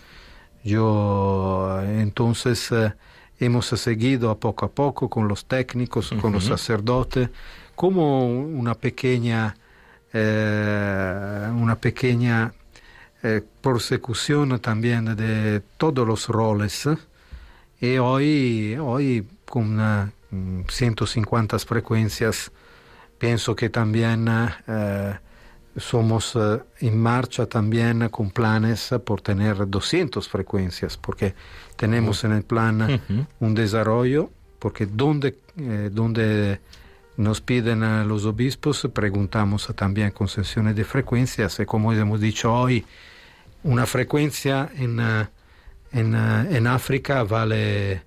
[0.63, 2.93] Yo, entonces, eh,
[3.39, 7.29] hemos seguido a poco a poco con los técnicos, con los sacerdotes,
[7.75, 9.55] como una pequeña,
[10.11, 12.53] eh, una pequeña
[13.23, 16.87] eh, persecución también de todos los roles.
[17.79, 20.09] Y hoy, hoy con uh,
[20.67, 22.51] 150 frecuencias,
[23.17, 30.97] pienso que también uh, somos uh, en marcha también con planes por tener 200 frecuencias,
[30.97, 31.33] porque
[31.83, 33.25] tenemos en el plan Ujú.
[33.45, 34.29] un desarrollo,
[34.59, 36.59] porque donde, eh, donde
[37.17, 42.85] nos piden a los obispos, preguntamos también concesiones de frecuencias, y como hemos dicho hoy,
[43.63, 45.27] una frecuencia en, eh,
[45.91, 48.01] en, eh, en África vale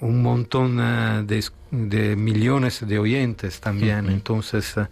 [0.00, 4.14] un montón eh, de, de millones de oyentes también, Ujú.
[4.14, 4.86] entonces eh,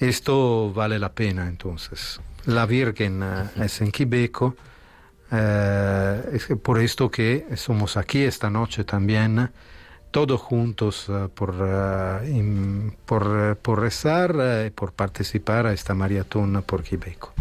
[0.00, 2.20] esto vale la pena, entonces.
[2.46, 4.73] La Virgen eh, es en Quibeco, eh,
[5.34, 9.50] es por esto que somos aquí esta noche también,
[10.14, 15.92] todos juntos eh, por, eh, por, eh, por rezar eh, y por participar a esta
[15.92, 17.32] maratón por Quibeco.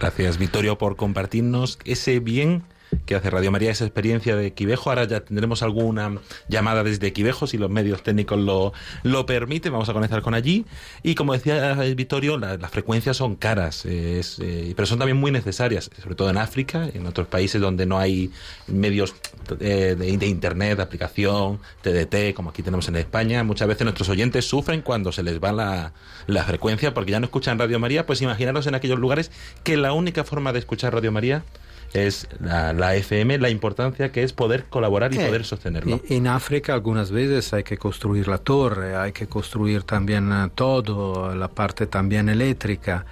[0.00, 2.62] Gracias, Vittorio, por compartirnos ese bien
[3.04, 4.90] que hace Radio María, esa experiencia de Quivejo.
[4.90, 6.18] Ahora ya tendremos alguna
[6.48, 8.72] llamada desde Quivejo, si los medios técnicos lo,
[9.02, 9.72] lo permiten.
[9.72, 10.64] Vamos a conectar con allí.
[11.02, 15.30] Y como decía Vittorio, la- las frecuencias son caras, eh, eh, pero son también muy
[15.30, 18.30] necesarias, sobre todo en África, en otros países donde no hay
[18.66, 19.14] medios
[19.60, 23.42] eh, de, de Internet, de aplicación, TDT, como aquí tenemos en España.
[23.44, 25.92] Muchas veces nuestros oyentes sufren cuando se les va la,
[26.26, 28.06] la frecuencia porque ya no escuchan Radio María.
[28.06, 29.30] Pues imaginaros en aquellos lugares
[29.62, 31.44] que la única forma de escuchar Radio María
[31.92, 36.00] es la, la FM, la importancia que es poder colaborar y Eh, poder sostenerlo.
[36.08, 41.34] En África algunas veces hay que construir la torre, hay que construir también eh, todo,
[41.34, 43.04] la parte también eléctrica.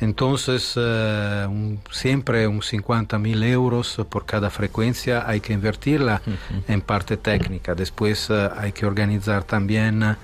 [0.00, 6.20] Entonces, eh, un- siempre un 50 mil euros por cada frecuencia hay que invertirla
[6.66, 7.74] en parte técnica.
[7.74, 10.16] Después eh, hay que organizar también eh,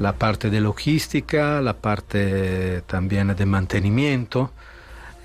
[0.00, 4.50] la parte de logística, la parte también de mantenimiento.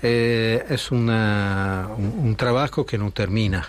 [0.02, 3.68] Eh, es una- un, un trabajo que no termina.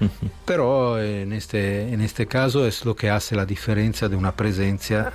[0.44, 5.12] Pero en este, en este caso es lo que hace la diferencia de una presencia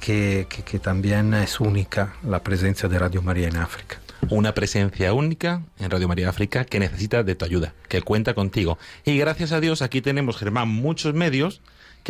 [0.00, 3.98] que, que- que también es única, la presencia de Radio María en África.
[4.28, 8.78] Una presencia única en Radio María África que necesita de tu ayuda, que cuenta contigo.
[9.04, 11.60] Y gracias a Dios aquí tenemos, Germán, muchos medios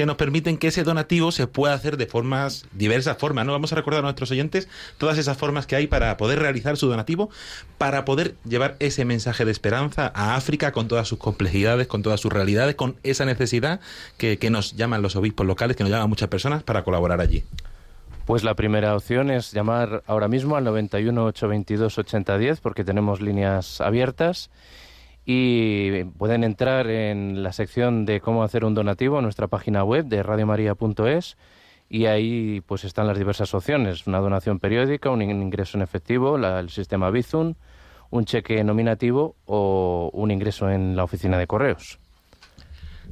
[0.01, 3.53] que nos permiten que ese donativo se pueda hacer de formas, diversas formas, ¿no?
[3.53, 6.87] Vamos a recordar a nuestros oyentes todas esas formas que hay para poder realizar su
[6.87, 7.29] donativo,
[7.77, 12.19] para poder llevar ese mensaje de esperanza a África con todas sus complejidades, con todas
[12.19, 13.81] sus realidades, con esa necesidad
[14.17, 17.45] que, que nos llaman los obispos locales, que nos llaman muchas personas para colaborar allí.
[18.25, 23.83] Pues la primera opción es llamar ahora mismo al 91 822 8010 porque tenemos líneas
[23.83, 24.49] abiertas
[25.33, 30.07] y pueden entrar en la sección de cómo hacer un donativo en nuestra página web
[30.07, 31.37] de radiomaria.es
[31.89, 36.59] y ahí pues están las diversas opciones, una donación periódica, un ingreso en efectivo, la-
[36.59, 37.55] el sistema Bizum,
[38.11, 42.01] un cheque nominativo o un ingreso en la oficina de correos.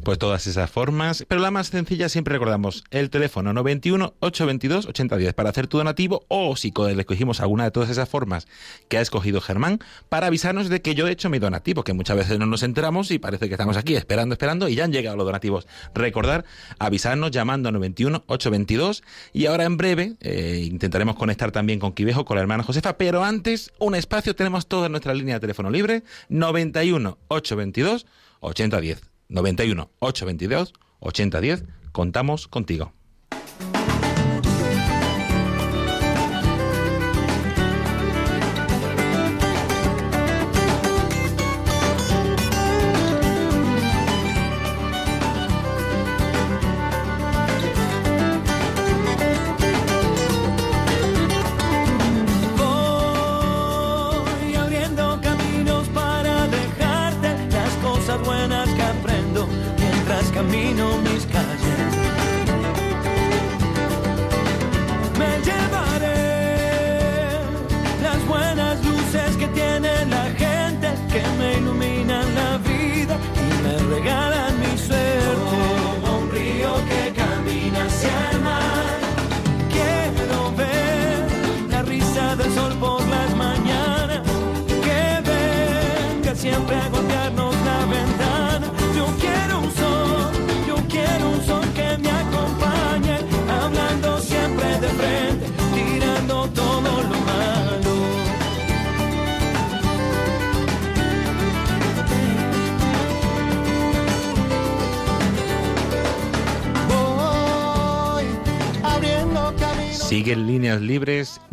[0.04, 5.34] Pues todas esas formas, pero la más sencilla siempre recordamos el teléfono 91 822 8010
[5.34, 8.46] para hacer tu donativo o si le escogimos alguna de todas esas formas
[8.88, 12.16] que ha escogido Germán para avisarnos de que yo he hecho mi donativo, que muchas
[12.16, 15.16] veces no nos enteramos y parece que estamos aquí esperando, esperando y ya han llegado
[15.16, 15.66] los donativos.
[15.94, 16.44] Recordar,
[16.78, 22.24] avisarnos llamando al 91 822 y ahora en breve eh, intentaremos conectar también con Quivejo,
[22.24, 26.02] con la hermana Josefa, pero antes un espacio, tenemos toda nuestra línea de teléfono libre
[26.28, 28.06] 91 822
[28.40, 29.17] 8010.
[29.28, 31.64] 91 822 8010.
[31.92, 32.92] Contamos contigo.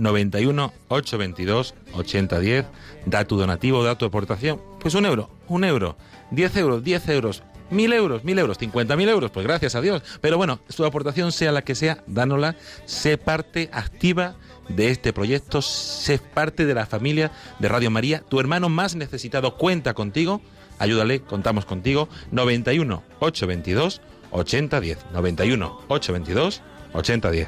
[0.05, 2.65] 91 822 8010.
[3.05, 4.61] Da tu donativo, da tu aportación.
[4.79, 5.97] Pues un euro, un euro,
[6.31, 10.01] 10 euros, 10 euros, mil euros, mil euros, 50 mil euros, pues gracias a Dios.
[10.21, 14.35] Pero bueno, su aportación sea la que sea, dánosla, sé parte activa
[14.69, 18.21] de este proyecto, sé parte de la familia de Radio María.
[18.21, 20.41] Tu hermano más necesitado cuenta contigo,
[20.79, 22.09] ayúdale, contamos contigo.
[22.31, 24.01] 91 822
[24.31, 24.97] 8010.
[25.13, 26.61] 91 822
[26.93, 27.47] 8010.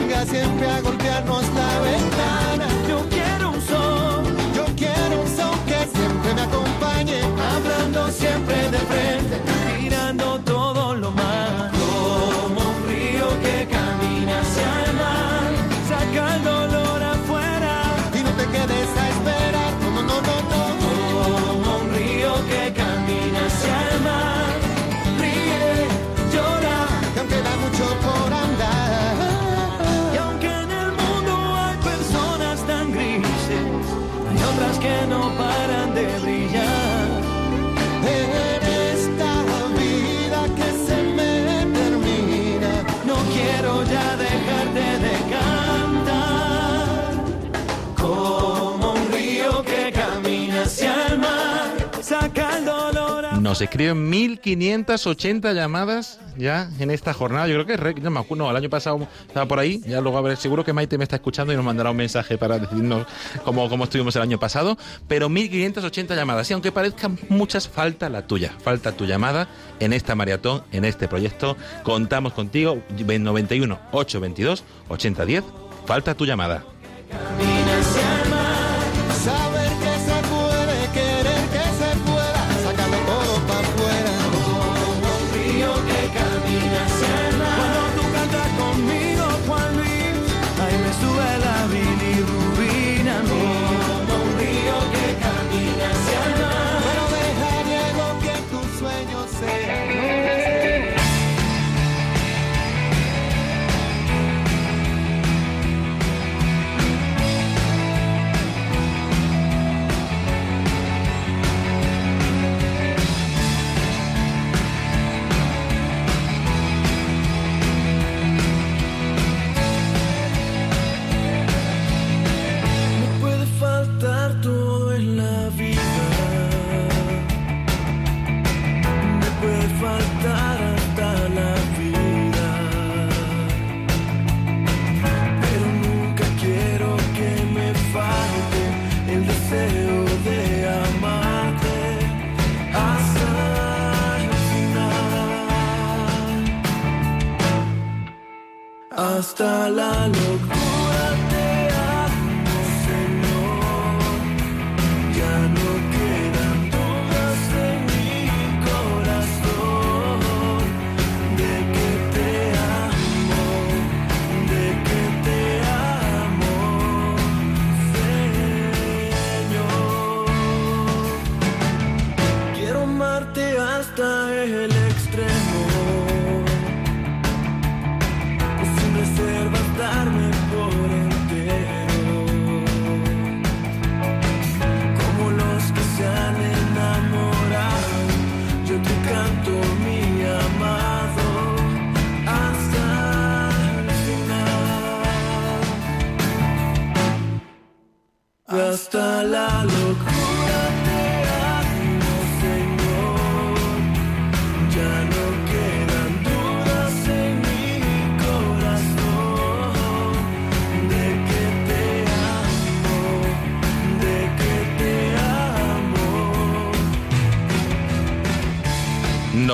[0.00, 1.73] venga siempre a golpearnos la
[53.54, 57.46] Nos escriben 1580 llamadas ya en esta jornada.
[57.46, 59.80] Yo creo que no no, el año pasado estaba por ahí.
[59.86, 62.36] Ya luego a ver, seguro que Maite me está escuchando y nos mandará un mensaje
[62.36, 63.06] para decirnos
[63.44, 64.76] cómo, cómo estuvimos el año pasado.
[65.06, 66.50] Pero 1580 llamadas.
[66.50, 68.52] Y aunque parezcan muchas, falta la tuya.
[68.60, 69.46] Falta tu llamada
[69.78, 71.56] en esta maratón, en este proyecto.
[71.84, 72.82] Contamos contigo.
[72.90, 75.44] 91 822 8010.
[75.86, 76.64] Falta tu llamada.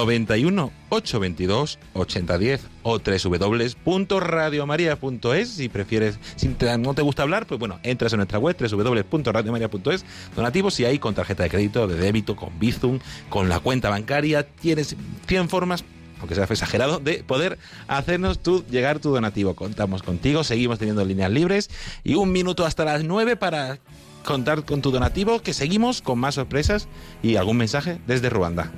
[0.00, 6.48] 91 822 8010 o www.radiomaria.es si prefieres, si
[6.78, 11.14] no te gusta hablar, pues bueno, entras en nuestra web www.radiomaria.es donativos y ahí con
[11.14, 12.98] tarjeta de crédito, de débito, con Bizum,
[13.28, 14.96] con la cuenta bancaria, tienes
[15.26, 15.84] 100 formas
[16.18, 19.54] aunque sea exagerado, de poder hacernos tú llegar tu donativo.
[19.54, 21.70] Contamos contigo, seguimos teniendo líneas libres
[22.04, 23.78] y un minuto hasta las 9 para
[24.24, 26.88] contar con tu donativo, que seguimos con más sorpresas
[27.22, 28.70] y algún mensaje desde Ruanda.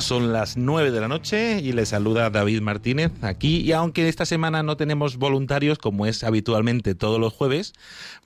[0.00, 3.60] Son las 9 de la noche y les saluda David Martínez aquí.
[3.60, 7.72] Y aunque esta semana no tenemos voluntarios, como es habitualmente todos los jueves,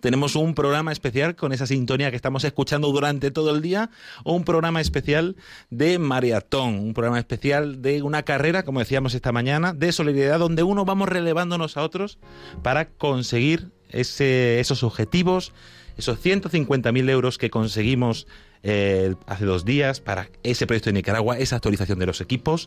[0.01, 3.91] tenemos un programa especial con esa sintonía que estamos escuchando durante todo el día,
[4.25, 5.37] un programa especial
[5.71, 10.63] de maratón, un programa especial de una carrera, como decíamos esta mañana, de solidaridad, donde
[10.63, 12.19] uno vamos relevándonos a otros
[12.63, 15.53] para conseguir esos objetivos,
[15.97, 18.27] esos 150.000 euros que conseguimos
[18.63, 22.67] eh, hace dos días para ese proyecto de Nicaragua, esa actualización de los equipos,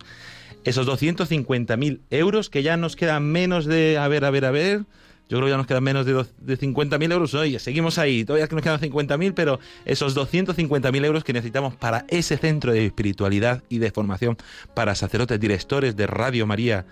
[0.63, 4.85] esos 250.000 euros que ya nos quedan menos de, a ver, a ver, a ver,
[5.29, 7.33] yo creo que ya nos quedan menos de, de 50.000 euros.
[7.33, 8.25] Oye, seguimos ahí.
[8.25, 12.85] Todavía que nos quedan 50.000, pero esos 250.000 euros que necesitamos para ese centro de
[12.85, 14.37] espiritualidad y de formación
[14.75, 16.85] para sacerdotes directores de Radio María,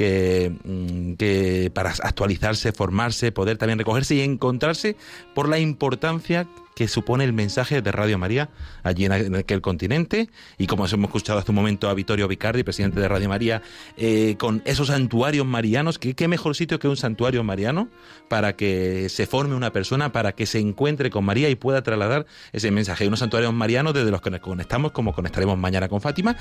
[0.00, 4.96] que, mm, que para actualizarse, formarse, poder también recogerse y encontrarse
[5.34, 6.48] por la importancia
[6.80, 8.48] que supone el mensaje de Radio María
[8.82, 12.98] allí en, aquel continente y como hemos escuchado hace un momento a Vittorio Vicardi, presidente
[13.00, 13.60] de Radio María,
[13.98, 17.88] eh, con esos santuarios marianos, qué mejor sitio que un santuario mariano
[18.30, 22.24] para que se forme una persona, para que se encuentre con María y pueda trasladar
[22.52, 23.06] ese mensaje.
[23.06, 26.36] Unos santuarios marianos desde los que nos conectamos, como conectaremos mañana con Fátima,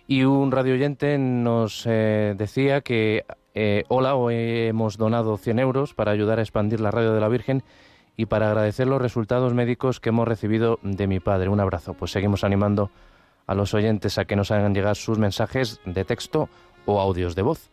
[0.09, 3.25] y un radio oyente nos eh, decía que,
[3.55, 7.29] eh, hola, hoy hemos donado 100 euros para ayudar a expandir la radio de la
[7.29, 7.63] Virgen
[8.17, 11.51] y para agradecer los resultados médicos que hemos recibido de mi padre.
[11.51, 11.95] Un abrazo.
[11.95, 12.91] Pues seguimos animando
[13.47, 16.49] a los oyentes a que nos hagan llegar sus mensajes de texto
[16.85, 17.71] o audios de voz.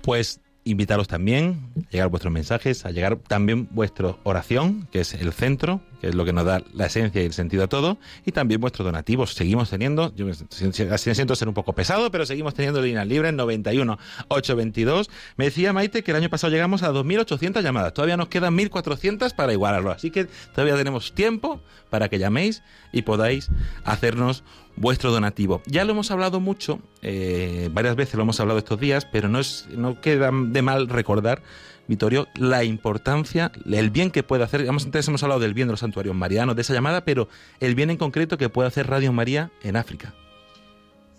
[0.00, 5.32] Pues invitaros también a llegar vuestros mensajes, a llegar también vuestra oración, que es el
[5.32, 8.32] centro, que es lo que nos da la esencia y el sentido a todo, y
[8.32, 9.34] también vuestros donativos.
[9.34, 13.98] Seguimos teniendo, yo me siento- ser un poco pesado, pero seguimos teniendo líneas libres 91
[14.28, 15.10] 822.
[15.36, 17.92] Me decía Maite que el año pasado llegamos a 2.800 llamadas.
[17.94, 19.90] Todavía nos quedan 1.400 para igualarlo.
[19.90, 21.60] Así que todavía tenemos tiempo
[21.90, 22.62] para que llaméis
[22.92, 23.48] y podáis
[23.84, 24.44] hacernos
[24.76, 25.62] vuestro donativo.
[25.66, 29.38] Ya lo hemos hablado mucho, eh, varias veces lo hemos hablado estos días, pero no,
[29.38, 31.42] es, no queda de mal recordar,
[31.86, 34.66] Vittorio, la importancia, el bien que puede hacer.
[34.68, 37.28] Antes hemos hablado del bien de los santuarios marianos, de esa llamada, pero
[37.60, 40.14] el bien en concreto que puede hacer Radio María en África.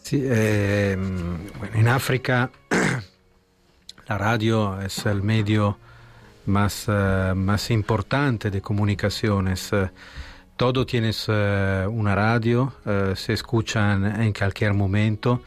[0.02, 0.96] Sí, eh,
[1.60, 2.52] bueno, en África
[4.08, 5.78] la radio es el medio
[6.46, 9.72] más, eh, más importante de comunicaciones.
[9.74, 9.90] Eh,
[10.58, 15.42] todo tienes eh, una radio, eh, se escuchan en cualquier momento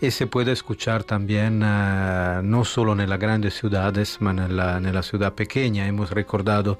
[0.00, 5.02] y se puede escuchar también eh, no solo en las grandes ciudades, sino en la,
[5.02, 5.86] ciudad pequeña.
[5.86, 6.78] Hemos recordado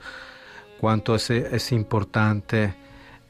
[0.79, 2.75] cuánto es, importante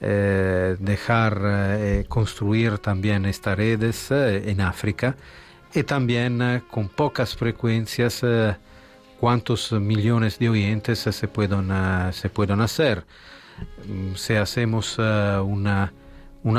[0.01, 5.17] eh, dejar construir también estas redes en África
[5.75, 8.23] y también con pocas frecuencias
[9.21, 13.05] cuántos millones de oyentes se pueden hacer.
[13.87, 15.93] Mm, Si hacemos eh, una,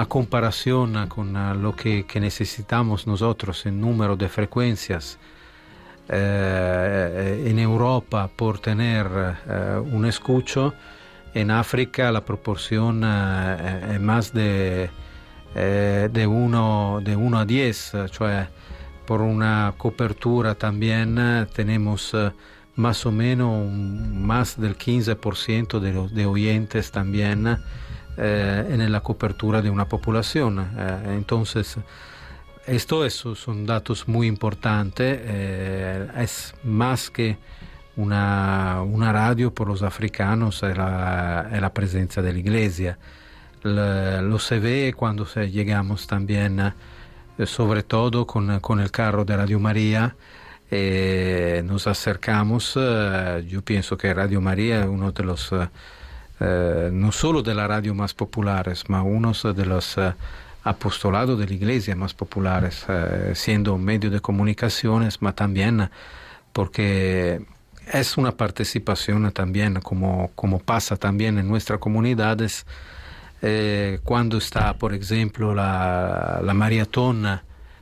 [0.07, 5.19] comparación eh, con eh, lo que, necesitamos nosotros en número de frecuencias,
[6.09, 9.07] eh, en Europa por tener
[9.47, 10.73] eh, un escucho,
[11.33, 14.89] en África la proporción eh, es más de,
[15.55, 18.47] eh, de, uno, de 1 a 10, eh, cioè
[19.05, 22.31] por una copertura también eh, tenemos eh,
[22.75, 27.57] más o menos más del 15% de, los, de oyentes también
[28.17, 30.59] eh, en la cobertura de una población.
[30.77, 31.77] Eh, entonces,
[32.67, 37.37] esto es- son datos muy importantes, eh, es más que
[37.97, 42.97] una, una radio por los africanos, es la, es la presencia de la iglesia.
[43.63, 46.59] Lo se ve cuando llegamos también,
[47.37, 50.15] eh, sobre todo con, con el carro de Radio María,
[50.71, 55.67] eh, nos acercamos, eh, yo pienso que Radio María es uno de los, eh,
[56.39, 60.13] eh, no solo de la radio más populares, ma uno de los eh,
[60.63, 65.89] apostolados de la iglesia más populares, eh, siendo un medio de comunicaciones, ma también
[66.53, 67.45] porque
[67.91, 72.65] es una participación también, como, como pasa también en nuestras comunidades,
[74.03, 77.41] cuando está, por ejemplo, la, la maratón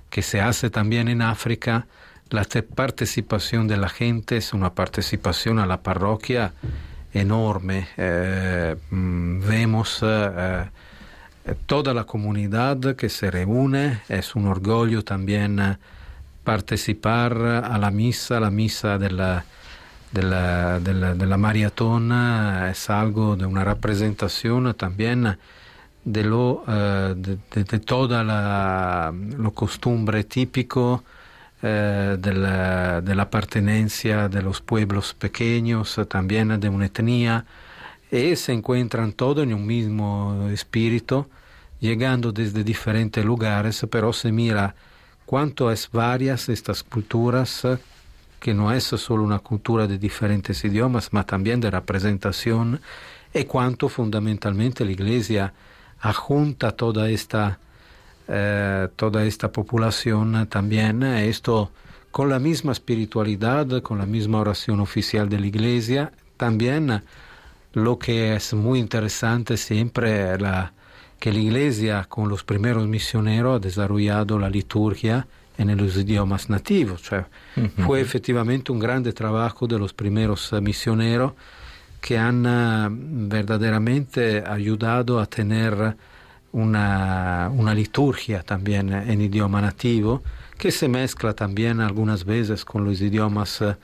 [0.09, 1.85] que se hace también en África,
[2.29, 6.53] la participación de la gente es una participación a la parroquia
[7.13, 7.87] enorme.
[7.97, 10.65] Eh, mm, vemos eh,
[11.45, 15.77] eh, toda la comunidad que se reúne, es un orgullo también
[16.43, 19.45] participar a la misa, la misa de la,
[20.11, 21.37] de la,
[22.11, 25.37] eh, es algo de una representación también
[26.05, 26.63] de lo
[27.85, 31.03] toda la lo costumbre típico
[31.61, 32.33] eh, de,
[33.15, 37.45] la, pertenencia de los pueblos pequeños, eh, también de una etnia,
[38.09, 41.27] y se encuentran todos en un mismo espíritu,
[41.81, 44.73] llegando desde diferentes lugares, pero se mira
[45.25, 47.77] cuánto es varias estas culturas, eh,
[48.39, 52.79] que no es solo una cultura de diferentes idiomas, mas también de representación,
[53.33, 55.53] y cuánto fundamentalmente la Iglesia
[55.99, 57.59] ajunta toda esta
[58.31, 61.71] eh, toda esta población también, eh, esto
[62.11, 67.01] con la misma espiritualidad, con la misma oración oficial de la Iglesia, también eh,
[67.73, 70.73] lo que es muy interesante siempre la,
[71.19, 75.25] que la Iglesia con los primeros misioneros ha desarrollado la liturgia
[75.57, 77.25] en los idiomas nativos, cioè,
[77.85, 81.33] fue efectivamente un grande trabajo de los primeros misioneros
[81.99, 85.97] que han verdaderamente ayudado a tener
[86.51, 90.23] una, una liturgia también en idioma nativo
[90.57, 93.75] que se mezcla también algunas veces con los idiomas eh,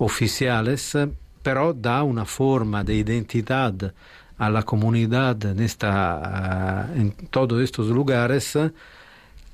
[0.00, 1.08] oficiales, eh,
[1.42, 3.94] pero da una forma de identidad
[4.38, 8.58] a la comunidad en, esta, eh, en todos estos lugares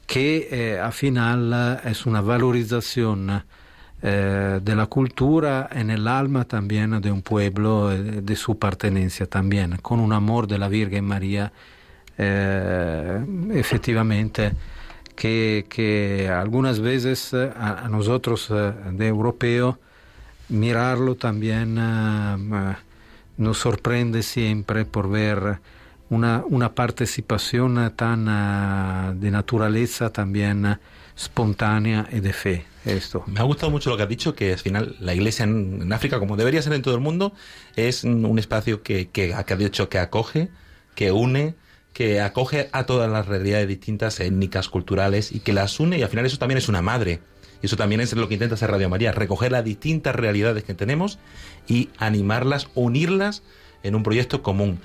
[0.07, 3.43] que eh, al final es una valorización
[3.99, 9.99] de la cultura en el alma también de un pueblo, de su pertenencia también, con
[9.99, 11.51] un amor de la Virgen María,
[12.19, 14.53] eh, efectivamente,
[15.15, 19.79] que, que algunas veces eh, a, nosotros eh, de europeo
[20.49, 21.75] mirarlo también
[23.37, 25.59] nos sorprende siempre por ver
[26.09, 30.79] una, una participación tan de naturaleza también
[31.17, 32.65] espontánea y de fe.
[32.85, 33.25] Esto.
[33.27, 36.21] Me ha gustado mucho lo que has dicho, que al final la iglesia en, África,
[36.21, 37.33] como debería ser en todo el mundo,
[37.75, 40.51] es un espacio que, que, que dicho que acoge,
[40.95, 41.57] que une,
[41.97, 46.11] que acoge a todas las realidades distintas, étnicas, culturales, y que las une, y al
[46.11, 47.21] final eso también es una madre.
[47.63, 50.75] Y eso también es lo que intenta hacer Radio María, recoger las distintas realidades que
[50.75, 51.19] tenemos
[51.67, 53.43] y animarlas, unirlas
[53.83, 54.79] en un proyecto común.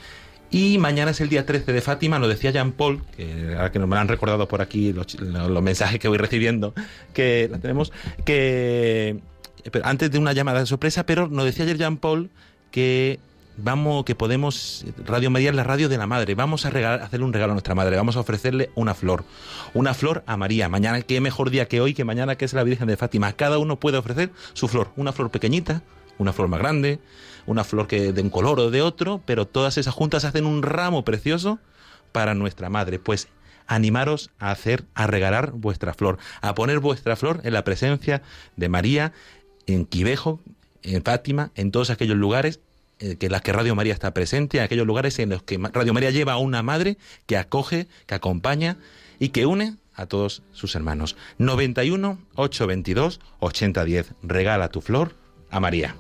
[0.52, 3.80] Y mañana es el día 13 de Fátima, lo decía Jean Paul, que ahora que
[3.80, 6.74] nos han recordado por aquí los, los mensajes que voy recibiendo,
[7.14, 7.92] que la tenemos,
[8.24, 9.20] que
[9.70, 12.30] pero antes de una llamada de sorpresa, pero nos decía ayer Jean Paul
[12.72, 13.20] que
[13.58, 17.26] vamos, que podemos, Radio María es la radio de la madre, vamos a regalar, hacerle
[17.26, 19.24] un regalo a nuestra madre, vamos a ofrecerle una flor,
[19.74, 20.70] una flor a María.
[20.70, 23.34] Mañana, qué mejor día que hoy, que mañana que es la Virgen de Fátima.
[23.34, 25.84] Cada uno puede ofrecer su flor, una flor pequeñita,
[26.18, 27.00] una flor más grande,
[27.46, 30.64] una flor que de un color o de otro, pero todas esas juntas hacen un
[30.64, 31.60] ramo precioso
[32.12, 33.00] para nuestra madre.
[33.00, 33.28] Pues
[33.68, 38.22] animaros a hacer, a regalar vuestra flor, a poner vuestra flor en la presencia
[38.56, 39.14] de María,
[39.66, 40.42] en Quivejo,
[40.84, 42.60] en Fátima, en todos aquellos lugares
[43.20, 45.94] que en las que Radio María está presente, en aquellos lugares en los que Radio
[45.94, 48.78] María lleva a una madre que acoge, que acompaña
[49.20, 51.16] y que une a todos sus hermanos.
[51.38, 54.14] 91 822 8010.
[54.24, 55.16] Regala tu flor
[55.50, 55.96] a María.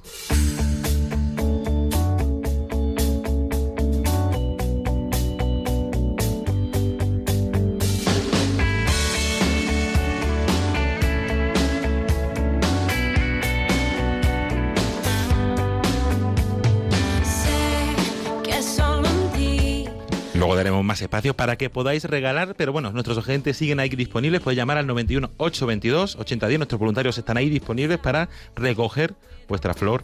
[20.61, 24.57] Daremos más espacio para que podáis regalar, pero bueno, nuestros agentes siguen ahí disponibles, podéis
[24.57, 29.15] llamar al 91 822 8010, nuestros voluntarios están ahí disponibles para recoger
[29.47, 30.03] vuestra flor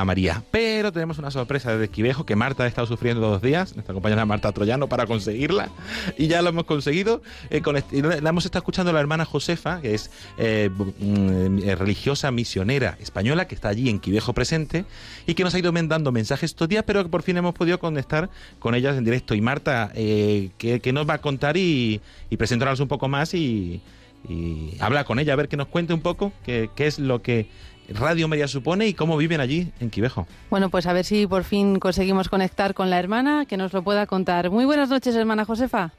[0.00, 0.42] a María.
[0.50, 4.24] Pero tenemos una sorpresa desde Esquivejo que Marta ha estado sufriendo dos días, nuestra compañera
[4.26, 5.70] Marta Troyano, para conseguirla.
[6.16, 7.22] Y ya lo hemos conseguido.
[7.50, 11.58] eh, con est- y la hemos estado escuchando la hermana Josefa, que es eh, mm,
[11.64, 14.84] eh, religiosa misionera española, que está allí en Quivejo presente,
[15.26, 17.54] y que nos ha ido men- dando mensajes estos días, pero que por fin hemos
[17.54, 19.34] podido conectar con ellas en directo.
[19.34, 23.34] Y Marta, eh, ¿qué, qué nos va a contar y, y presentarnos un poco más
[23.34, 23.80] y,
[24.28, 27.46] y habla con ella, a ver que nos cuente un poco qué es lo que
[27.88, 30.26] Radio María supone y cómo viven allí en Quivejo.
[30.50, 33.82] Bueno, pues a ver si por fin conseguimos conectar con la hermana, que nos lo
[33.82, 34.50] pueda contar.
[34.50, 35.92] Muy buenas noches, hermana Josefa.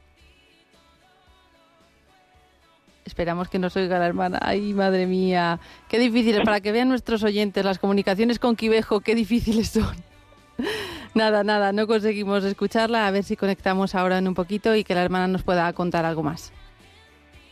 [3.05, 4.37] Esperamos que nos oiga la hermana.
[4.39, 5.59] Ay, madre mía.
[5.87, 9.95] Qué difíciles, para que vean nuestros oyentes, las comunicaciones con Quivejo, qué difíciles son.
[11.15, 13.07] Nada, nada, no conseguimos escucharla.
[13.07, 16.05] A ver si conectamos ahora en un poquito y que la hermana nos pueda contar
[16.05, 16.53] algo más.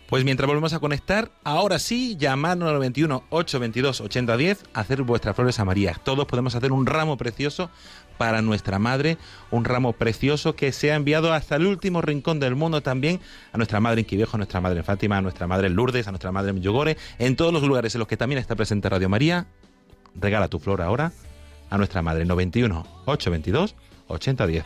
[0.09, 5.59] Pues mientras volvemos a conectar, ahora sí, llamarnos al 91 822 8010, hacer vuestras flores
[5.59, 5.99] a María.
[6.01, 7.69] Todos podemos hacer un ramo precioso
[8.17, 9.17] para nuestra madre,
[9.51, 13.19] un ramo precioso que se ha enviado hasta el último rincón del mundo también
[13.51, 16.07] a nuestra madre en Quivejo, a nuestra madre en Fátima, a nuestra madre en Lourdes,
[16.07, 18.87] a nuestra madre en Yogore, en todos los lugares en los que también está presente
[18.87, 19.47] Radio María.
[20.15, 21.11] Regala tu flor ahora
[21.69, 23.75] a nuestra madre 91 822
[24.07, 24.63] 8010.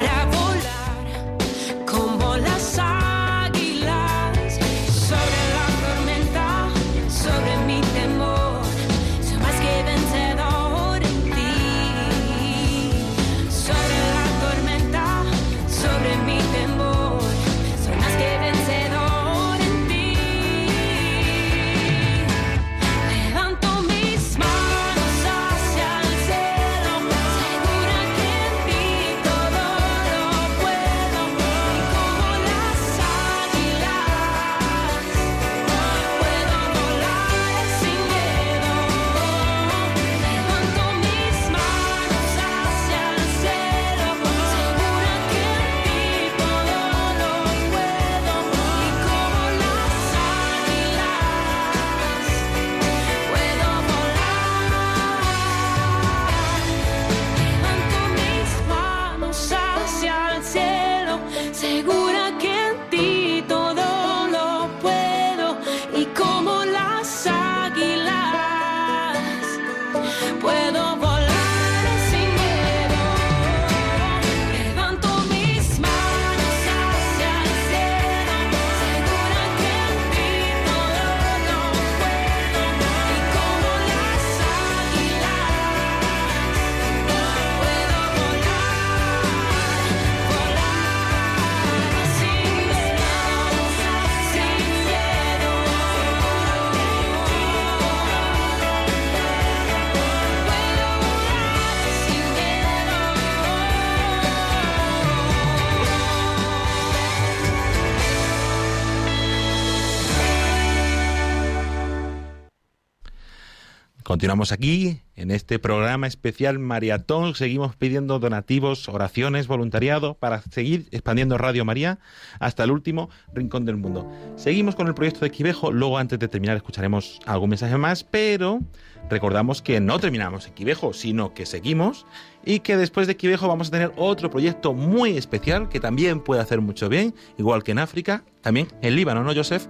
[114.31, 117.35] Continuamos aquí en este programa especial Maratón.
[117.35, 121.99] Seguimos pidiendo donativos, oraciones, voluntariado para seguir expandiendo Radio María
[122.39, 124.09] hasta el último rincón del mundo.
[124.37, 125.73] Seguimos con el proyecto de Quivejo.
[125.73, 128.61] Luego, antes de terminar, escucharemos algún mensaje más, pero
[129.09, 132.05] recordamos que no terminamos en Quivejo, sino que seguimos
[132.45, 136.39] y que después de Quivejo vamos a tener otro proyecto muy especial que también puede
[136.39, 139.67] hacer mucho bien, igual que en África, también en Líbano, ¿no, Joseph?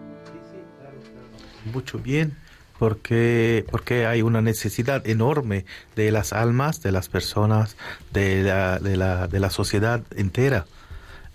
[1.65, 2.35] mucho bien
[2.81, 5.65] porque porque hay una necesidad enorme
[5.95, 7.77] de las almas de las personas
[8.11, 10.65] de la, de la, de la sociedad entera.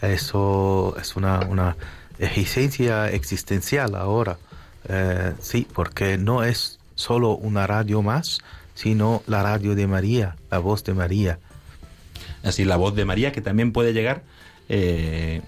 [0.03, 1.77] Eso es una, una
[2.19, 4.39] exigencia existencial ahora.
[4.89, 8.41] Eh, sí porque no es solo una radio más
[8.75, 11.39] sino la radio de María la voz de María.
[12.43, 14.25] Así la voz de María, que también puede llegar
[14.69, 15.43] eh,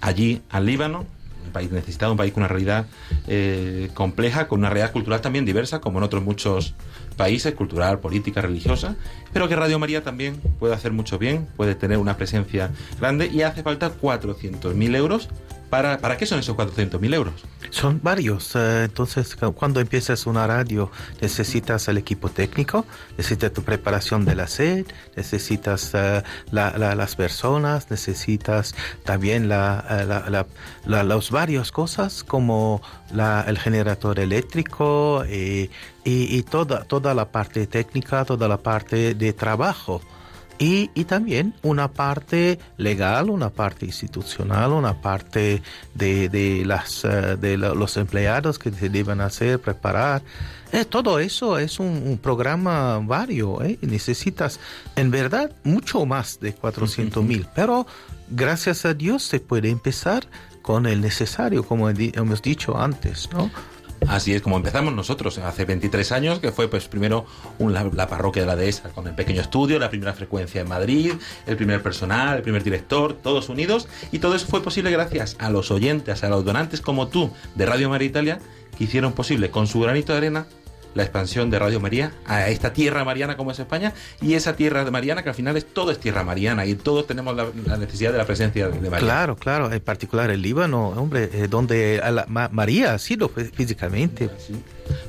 [0.00, 1.06] allí al Líbano,
[1.46, 2.86] un país necesitado, un país con una realidad
[3.26, 6.74] eh, compleja, con una realidad cultural también diversa, como en otros muchos
[7.16, 8.96] países, cultural, política, religiosa,
[9.32, 13.42] pero que Radio María también puede hacer mucho bien, puede tener una presencia grande y
[13.42, 15.28] hace falta 400.000 euros.
[15.70, 17.34] ¿Para, ¿Para qué son esos 400.000 euros?
[17.70, 18.54] Son varios.
[18.54, 20.90] eh, entonces, cu- cuando empiezas una radio,
[21.20, 22.86] necesitas el equipo técnico,
[23.18, 24.86] necesitas tu preparación de la sed,
[25.16, 30.46] necesitas eh, la- la- las personas, necesitas también la, eh, la- la-
[30.86, 32.80] la- los varios cosas como
[33.46, 35.68] el generador eléctrico eh,
[36.04, 40.00] y, y toda, toda la parte técnica, toda la parte de trabajo.
[40.58, 45.62] Y, y también una parte legal, una parte institucional, una parte
[45.94, 50.22] de, de las, eh, de los empleados que se deben hacer, preparar.
[50.72, 53.62] Eh, todo eso es un, un programa vario.
[53.62, 53.78] ¿eh?
[53.82, 54.58] Necesitas,
[54.96, 57.46] en verdad, mucho más de 400 mil.
[57.54, 57.86] Pero
[58.30, 60.26] gracias a Dios se puede empezar
[60.62, 63.28] con el necesario, como hemos dicho antes.
[63.32, 63.50] ¿no?
[64.08, 67.26] Así es como empezamos nosotros hace 23 años, que fue pues primero
[67.58, 71.12] la, la parroquia de la dehesa con el pequeño estudio, la primera frecuencia en Madrid,
[71.46, 75.50] el primer personal, el primer director, todos unidos, y todo eso fue posible gracias a
[75.50, 78.38] los oyentes, a los donantes como tú de Radio María Italia,
[78.76, 80.46] que hicieron posible con su granito de arena
[80.96, 84.88] la expansión de Radio María a esta tierra mariana como es España y esa tierra
[84.90, 88.10] mariana que al final es todo es tierra mariana y todos tenemos la, la necesidad
[88.12, 88.98] de la presencia de María.
[89.06, 93.28] Claro, claro, en particular el Líbano, hombre, eh, donde a la- Ma- María ha sido
[93.30, 94.30] fí- físicamente.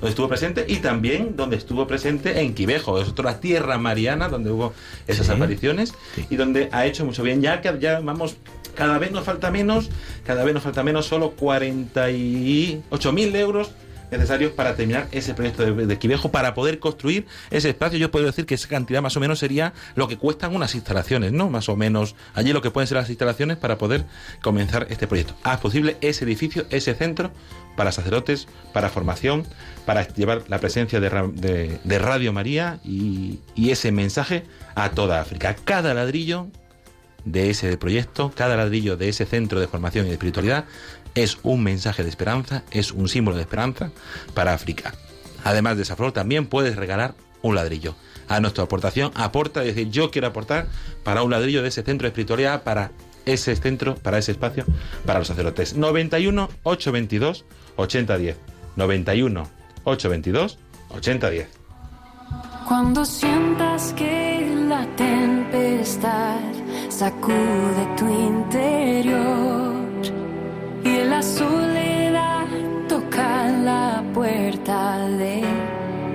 [0.02, 4.52] donde estuvo presente y también donde estuvo presente en Quivejo, es otra tierra mariana donde
[4.52, 4.74] hubo
[5.08, 5.32] esas Sí.
[5.32, 5.94] apariciones
[6.30, 7.42] y donde ha hecho mucho bien.
[7.42, 8.36] Ya que ya vamos,
[8.76, 9.90] cada vez nos falta menos,
[10.26, 13.72] cada vez nos falta menos, solo 48.000 euros
[14.12, 17.98] necesarios para terminar ese proyecto de, de Quivejo, para poder construir ese espacio.
[18.00, 21.32] Yo puedo decir que esa cantidad más o menos sería lo que cuestan unas instalaciones,
[21.32, 21.50] ¿no?
[21.50, 24.06] Más o menos allí lo que pueden ser las instalaciones para poder
[24.42, 25.36] comenzar este proyecto.
[25.44, 27.32] Haz posible ese edificio, ese centro
[27.76, 29.46] para sacerdotes, para formación,
[29.86, 34.44] para llevar la presencia de, de- de Radio María y, y ese mensaje
[34.76, 35.56] a toda África.
[35.64, 36.48] Cada ladrillo
[37.26, 40.64] de ese proyecto, cada ladrillo de ese centro de formación y de espiritualidad
[41.18, 43.92] es un mensaje de esperanza, es un símbolo de esperanza
[44.36, 44.94] para África.
[45.44, 47.96] Además de esa flor, también puedes regalar un ladrillo.
[48.28, 50.68] A nuestra aportación, aporta, es decir, yo quiero aportar
[51.04, 52.92] para un ladrillo de ese centro de espiritualidad, para
[53.26, 54.66] ese centro, para ese espacio,
[55.06, 55.76] para los sacerdotes.
[55.76, 57.46] 91 822
[57.78, 58.38] 8010.
[58.76, 59.50] 91
[59.86, 60.60] 822
[60.90, 61.48] 8010.
[62.68, 66.42] Cuando sientas que la tempestad
[66.90, 69.67] sacude tu interior
[70.88, 72.48] y la soledad
[72.88, 74.80] toca la puerta
[75.22, 75.44] de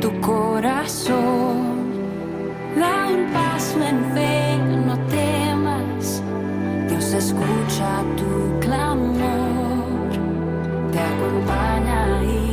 [0.00, 1.58] tu corazón,
[2.78, 6.22] da un paso en fe, no temas,
[6.88, 10.10] Dios escucha tu clamor,
[10.92, 12.51] te acompaña y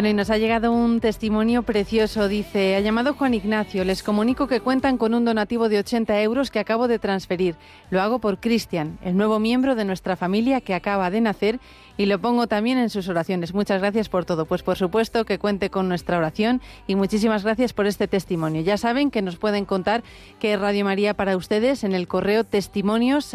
[0.00, 2.26] Bueno, y nos ha llegado un testimonio precioso.
[2.26, 3.84] Dice, ha llamado Juan Ignacio.
[3.84, 7.54] Les comunico que cuentan con un donativo de 80 euros que acabo de transferir.
[7.90, 11.60] Lo hago por Cristian, el nuevo miembro de nuestra familia que acaba de nacer
[11.96, 13.54] y lo pongo también en sus oraciones.
[13.54, 14.46] Muchas gracias por todo.
[14.46, 18.62] Pues por supuesto que cuente con nuestra oración y muchísimas gracias por este testimonio.
[18.62, 20.02] Ya saben que nos pueden contar
[20.38, 23.34] que Radio María para ustedes en el correo testimonios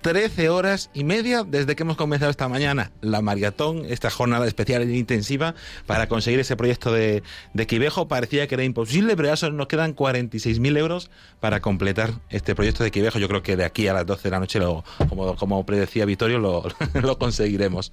[0.00, 4.82] 13 horas y media desde que hemos comenzado esta mañana la maratón, esta jornada especial
[4.82, 5.54] e intensiva
[5.86, 7.22] para conseguir ese proyecto de,
[7.52, 8.06] de Quivejo.
[8.06, 12.84] Parecía que era imposible, pero ya solo nos quedan 46.000 euros para completar este proyecto
[12.84, 13.18] de Quivejo.
[13.18, 16.04] Yo creo que de aquí a las 12 de la noche, lo, como, como predecía
[16.04, 16.38] Vittorio,
[16.94, 17.92] lo, conseguiremos.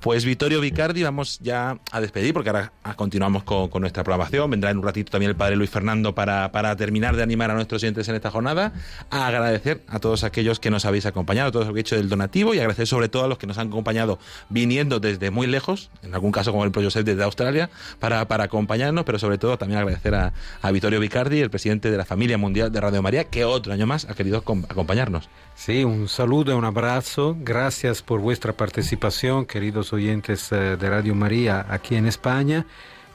[0.00, 4.48] Pues Vittorio Vicardi, vamos ya a despedir porque ahora continuamos con, con nuestra programación.
[4.50, 7.54] Vendrá en un ratito también el padre Luis Fernando para, para terminar de animar a
[7.54, 8.72] nuestros oyentes en esta jornada.
[9.10, 11.96] A agradecer a todos aquellos que nos habéis acompañado, a todos los que han hecho
[11.96, 15.46] del donativo y agradecer sobre todo a los que nos han acompañado viniendo desde muy
[15.46, 19.38] lejos, en algún caso como el Pro Josep desde Australia, para, para acompañarnos, pero sobre
[19.38, 20.32] todo también agradecer a,
[20.62, 23.86] a Vittorio Vicardi, el presidente de la familia mundial de Radio María, que otro año
[23.86, 25.28] más ha querido com- acompañarnos.
[25.54, 27.36] Sí, un saludo un abrazo.
[27.40, 32.64] Gracias por vuestra participación, queridos oyentes eh, de Radio María aquí en España.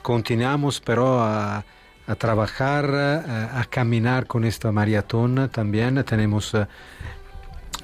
[0.02, 1.64] Continuamos pero a,
[2.06, 6.02] a trabajar, eh, a caminar con esta maratón también.
[6.04, 6.66] Tenemos eh,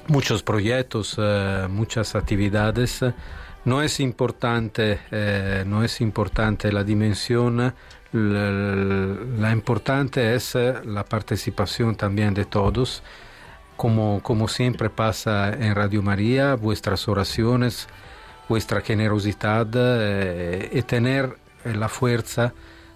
[0.07, 3.01] muchos proyectos, eh, muchas actividades.
[3.63, 7.73] No es importante, eh, no es importante la dimensión, la,
[8.11, 13.03] la importante es eh, la participación también de todos,
[13.77, 17.87] como, como siempre pasa en Radio María, vuestras oraciones,
[18.49, 22.53] vuestra generosidad eh, y tener eh, la fuerza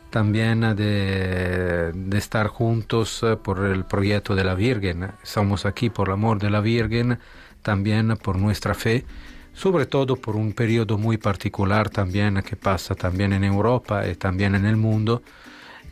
[0.10, 5.12] también de, de estar juntos eh, por el proyecto de la Virgen.
[5.24, 7.20] Estamos aquí por el amor de la Virgen,
[7.62, 9.06] también por nuestra fe,
[9.54, 14.56] sobre todo por un periodo muy particular también que pasa también en Europa y también
[14.56, 15.22] en el mundo.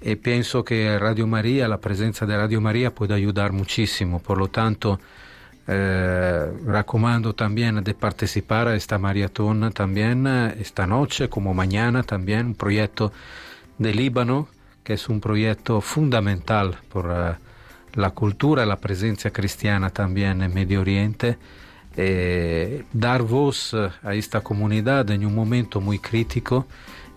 [0.01, 4.20] Y pienso que Radio María, la presencia de Radio María puede ayudar muchísimo.
[4.20, 4.99] Por lo tanto,
[5.66, 12.47] eh, recomando también de participar a esta maratón también eh, esta noche como mañana también
[12.47, 13.14] un proyecto
[13.78, 14.47] de Líbano
[14.84, 17.36] que es un proyecto fundamental por eh,
[17.93, 21.38] la cultura y la presencia cristiana también en Medio Oriente.
[21.95, 26.65] Eh, dar voz eh, a esta comunidad en un momento muy crítico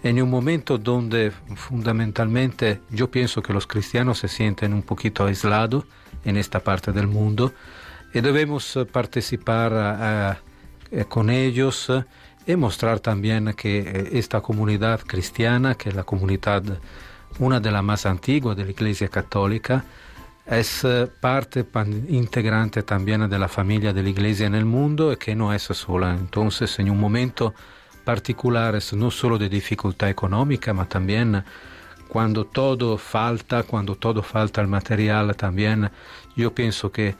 [0.03, 5.85] en un momento donde fundamentalmente yo pienso que los cristianos se sienten un poquito aislados
[6.25, 7.55] en esta parte del mundo
[8.13, 10.39] y debemos participar
[11.09, 11.91] con ellos
[12.47, 16.63] y mostrar también que eh, esta comunidad cristiana, que es la comunidad,
[17.39, 19.85] una de las más antiguas de la Iglesia Católica,
[20.47, 21.67] es eh, parte
[22.09, 25.63] integrante también de la familia de la Iglesia en el mundo y que no es
[25.63, 26.15] sola.
[26.15, 27.53] Entonces, en un momento
[28.05, 31.45] particular, no solo de dificultad económica, pero también
[32.09, 35.91] cuando todo falta, cuando todo falta el material también,
[36.37, 37.17] yo pienso que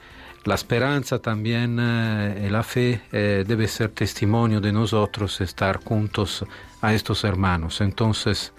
[0.47, 6.45] la esperanza también eh, y la fe eh, debe ser testimonio de nosotros estar juntos
[6.81, 7.81] a estos hermanos.
[7.81, 8.53] Entonces,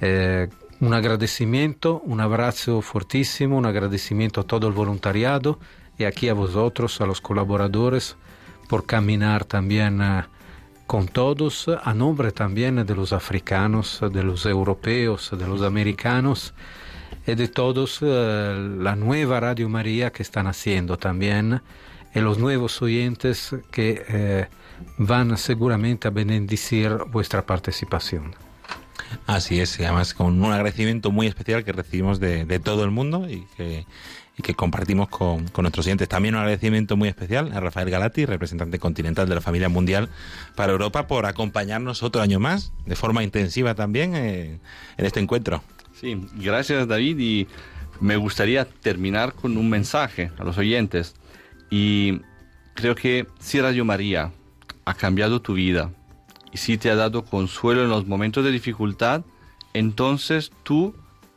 [0.00, 0.48] eh,
[0.80, 5.58] un agradecimiento, un abrazo fortísimo, un agradecimiento a todo el voluntariado
[5.98, 8.16] y aquí a vosotros, a los colaboradores,
[8.68, 10.22] por caminar también eh,
[10.86, 16.54] con todos, a nombre también de los africanos, de los europeos, de los americanos
[17.28, 21.60] y de todos eh, la nueva Radio María que están haciendo también
[22.14, 24.46] y los nuevos oyentes que eh,
[24.96, 28.34] van seguramente a bendecir vuestra participación.
[29.26, 32.90] Así es, y además con un agradecimiento muy especial que recibimos de, de todo el
[32.90, 33.84] mundo y que,
[34.38, 36.08] y que compartimos con, con nuestros oyentes.
[36.08, 40.08] También un agradecimiento muy especial a Rafael Galati, representante continental de la familia mundial
[40.56, 44.60] para Europa, por acompañarnos otro año más, de forma intensiva también, eh,
[44.96, 45.62] en este encuentro.
[46.00, 47.48] Sí, gracias David y
[48.00, 51.16] me gustaría terminar con un mensaje a los oyentes
[51.70, 52.20] y
[52.74, 54.30] creo que si Radio María
[54.84, 55.90] ha cambiado tu vida
[56.52, 59.22] y si te ha dado consuelo en los momentos de dificultad,
[59.74, 60.94] entonces tú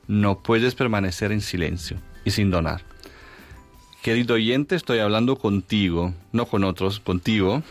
[0.08, 2.84] no puedes permanecer en silencio y sin donar.
[4.04, 7.64] Querido oyente, estoy hablando contigo, no con otros, contigo,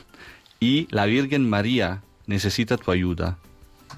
[0.59, 3.39] y la Virgen María necesita tu ayuda.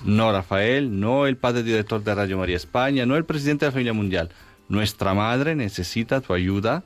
[0.04, 3.72] No Rafael, no el padre director de Radio María España, no el presidente de la
[3.72, 4.30] familia mundial.
[4.68, 6.82] Nuestra madre necesita tu ayuda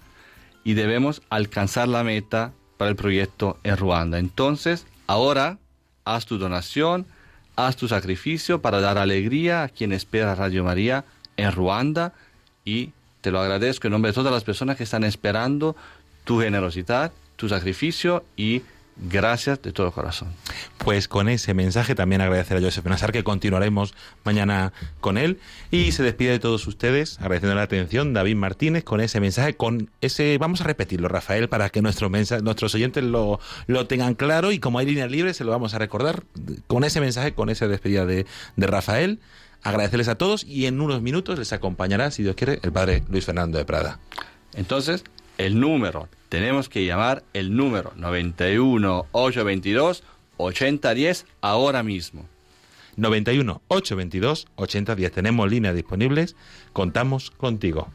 [0.65, 4.19] y debemos alcanzar la meta para el proyecto en Ruanda.
[4.19, 5.59] Entonces, ahora
[6.05, 7.07] haz tu donación,
[7.57, 11.05] haz tu sacrificio para dar alegría a quien espera Radio María
[11.37, 12.13] en Ruanda
[12.65, 15.77] y te lo agradezco en nombre de todas las personas que están esperando
[16.25, 18.63] tu generosidad, tu sacrificio y
[18.97, 20.29] gracias de todo corazón.
[20.79, 23.95] Pues con ese mensaje también agradecer a Joseph Nazar que continuaremos
[24.25, 25.39] mañana con él.
[25.71, 29.91] Y se despide de todos ustedes agradeciendo la atención David Martínez con ese mensaje con
[30.01, 34.53] ese vamos a repetirlo Rafael para que nuestros mensa- nuestros oyentes lo, lo tengan claro.
[34.53, 36.25] Y como hay línea libre se lo vamos a recordar
[36.67, 39.21] con ese mensaje con esa despedida de, de Rafael.
[39.63, 43.25] Agradecerles a todos y en unos minutos les acompañará si Dios quiere el padre Luis
[43.25, 43.99] Fernando de Prada.
[44.55, 45.03] Entonces,
[45.39, 50.03] el número, tenemos que llamar el número 91 822
[50.39, 52.27] 8010 ahora mismo.
[52.97, 56.37] 91 822 8010 tenemos líneas disponibles.
[56.73, 57.89] Contamos contigo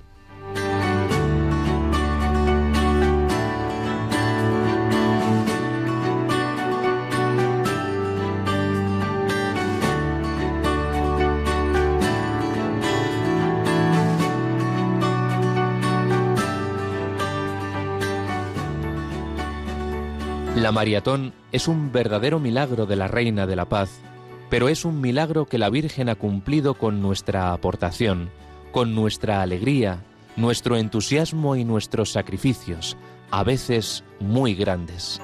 [20.71, 23.99] La maratón es un verdadero milagro de la Reina de la Paz,
[24.49, 28.29] pero es un milagro que la Virgen ha cumplido con nuestra aportación,
[28.71, 30.01] con nuestra alegría,
[30.37, 32.95] nuestro entusiasmo y nuestros sacrificios,
[33.31, 35.19] a veces muy grandes.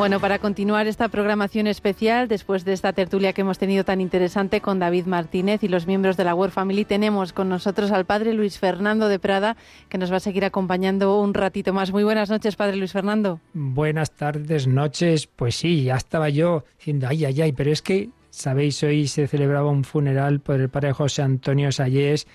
[0.00, 4.62] Bueno, para continuar esta programación especial, después de esta tertulia que hemos tenido tan interesante
[4.62, 8.32] con David Martínez y los miembros de la World Family, tenemos con nosotros al padre
[8.32, 9.58] Luis Fernando de Prada,
[9.90, 11.92] que nos va a seguir acompañando un ratito más.
[11.92, 13.40] Muy buenas noches, padre Luis Fernando.
[13.52, 15.26] Buenas tardes, noches.
[15.26, 19.26] Pues sí, ya estaba yo diciendo, ay, ay, ay, pero es que, sabéis, hoy se
[19.26, 22.26] celebraba un funeral por el padre José Antonio Sayés,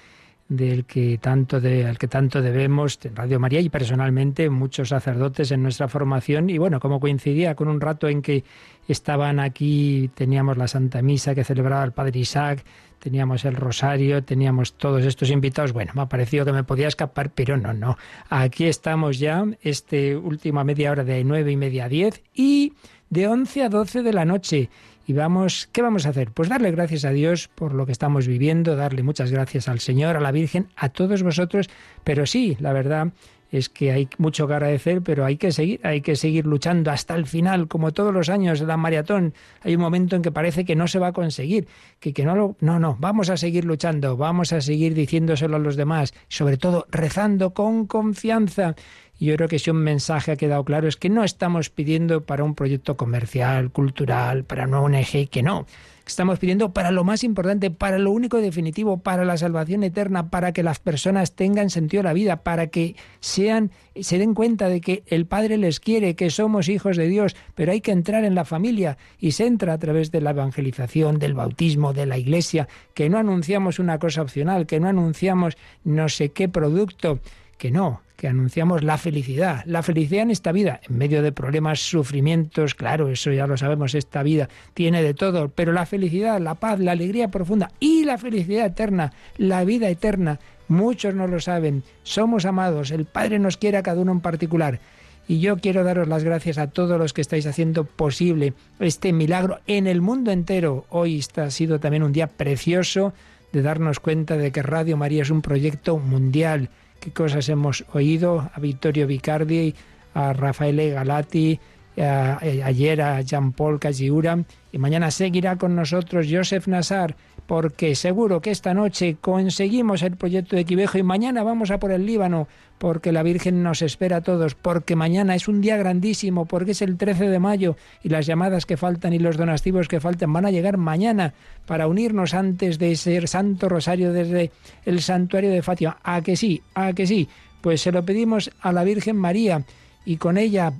[0.47, 5.51] del que tanto de, al que tanto debemos, en Radio María y personalmente muchos sacerdotes
[5.51, 6.49] en nuestra formación.
[6.49, 8.43] Y bueno, como coincidía con un rato en que
[8.87, 12.63] estaban aquí, teníamos la Santa Misa que celebraba el Padre Isaac,
[12.99, 15.73] teníamos el Rosario, teníamos todos estos invitados.
[15.73, 17.97] Bueno, me ha parecido que me podía escapar, pero no, no.
[18.29, 22.73] Aquí estamos ya, este última media hora de nueve y media a diez y
[23.09, 24.69] de once a doce de la noche.
[25.07, 26.31] Y vamos, ¿qué vamos a hacer?
[26.31, 30.17] Pues darle gracias a Dios por lo que estamos viviendo, darle muchas gracias al Señor,
[30.17, 31.69] a la Virgen, a todos vosotros,
[32.03, 33.11] pero sí, la verdad
[33.51, 37.15] es que hay mucho que agradecer, pero hay que seguir, hay que seguir luchando hasta
[37.15, 39.33] el final, como todos los años de la maratón.
[39.61, 41.67] Hay un momento en que parece que no se va a conseguir,
[41.99, 45.59] que, que no lo, no, no, vamos a seguir luchando, vamos a seguir diciéndoselo a
[45.59, 48.75] los demás, sobre todo rezando con confianza.
[49.19, 52.43] Yo creo que si un mensaje ha quedado claro es que no estamos pidiendo para
[52.43, 55.65] un proyecto comercial, cultural, para una ONG, que no.
[56.05, 60.51] Estamos pidiendo para lo más importante, para lo único definitivo, para la salvación eterna, para
[60.51, 64.81] que las personas tengan sentido de la vida, para que sean, se den cuenta de
[64.81, 68.35] que el Padre les quiere, que somos hijos de Dios, pero hay que entrar en
[68.35, 72.67] la familia y se entra a través de la evangelización, del bautismo, de la iglesia,
[72.93, 77.19] que no anunciamos una cosa opcional, que no anunciamos no sé qué producto,
[77.57, 81.79] que no, que anunciamos la felicidad, la felicidad en esta vida, en medio de problemas,
[81.79, 86.55] sufrimientos, claro, eso ya lo sabemos, esta vida tiene de todo, pero la felicidad, la
[86.55, 91.83] paz, la alegría profunda y la felicidad eterna, la vida eterna, muchos no lo saben,
[92.03, 94.79] somos amados, el Padre nos quiere a cada uno en particular.
[95.27, 99.59] Y yo quiero daros las gracias a todos los que estáis haciendo posible este milagro
[99.65, 100.85] en el mundo entero.
[100.89, 103.11] Hoy está, ha sido también un día precioso
[103.51, 106.69] de darnos cuenta de que Radio María es un proyecto mundial
[107.05, 109.75] qué cosas hemos oído a Vittorio Vicardi,
[110.15, 111.59] a Rafaele Galati,
[112.01, 117.15] a- ayer a Jean-Paul Cagiura y mañana seguirá con nosotros Joseph Nassar
[117.47, 121.91] porque seguro que esta noche conseguimos el proyecto de Quivejo y mañana vamos a por
[121.91, 122.47] el Líbano
[122.77, 126.81] porque la Virgen nos espera a todos, porque mañana es un día grandísimo, porque es
[126.81, 130.45] el 13 de mayo y las llamadas que faltan y los donativos que faltan van
[130.45, 131.33] a llegar mañana
[131.65, 134.51] para unirnos antes de ese Santo Rosario desde
[134.85, 135.97] el santuario de Fátima.
[136.03, 137.29] A que sí, a que sí.
[137.61, 139.63] Pues se lo pedimos a la Virgen María
[140.05, 140.73] y con ella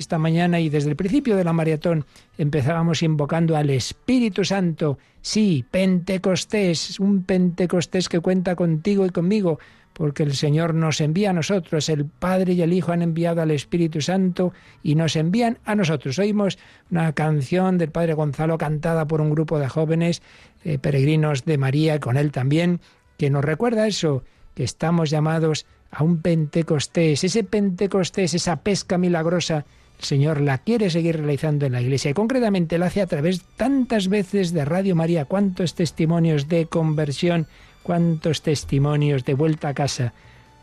[0.00, 2.06] esta mañana y desde el principio de la maratón
[2.38, 4.98] empezábamos invocando al Espíritu Santo.
[5.20, 9.58] Sí, Pentecostés, un Pentecostés que cuenta contigo y conmigo,
[9.92, 13.50] porque el Señor nos envía a nosotros, el Padre y el Hijo han enviado al
[13.50, 16.18] Espíritu Santo y nos envían a nosotros.
[16.18, 16.58] Oímos
[16.90, 20.22] una canción del Padre Gonzalo cantada por un grupo de jóvenes
[20.64, 22.80] eh, peregrinos de María, con él también,
[23.18, 24.24] que nos recuerda eso,
[24.54, 29.66] que estamos llamados a un Pentecostés, ese Pentecostés, esa pesca milagrosa
[30.00, 34.08] Señor la quiere seguir realizando en la Iglesia y concretamente la hace a través tantas
[34.08, 37.46] veces de Radio María, cuántos testimonios de conversión,
[37.82, 40.12] cuántos testimonios de vuelta a casa.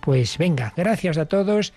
[0.01, 1.73] Pues venga, gracias a todos.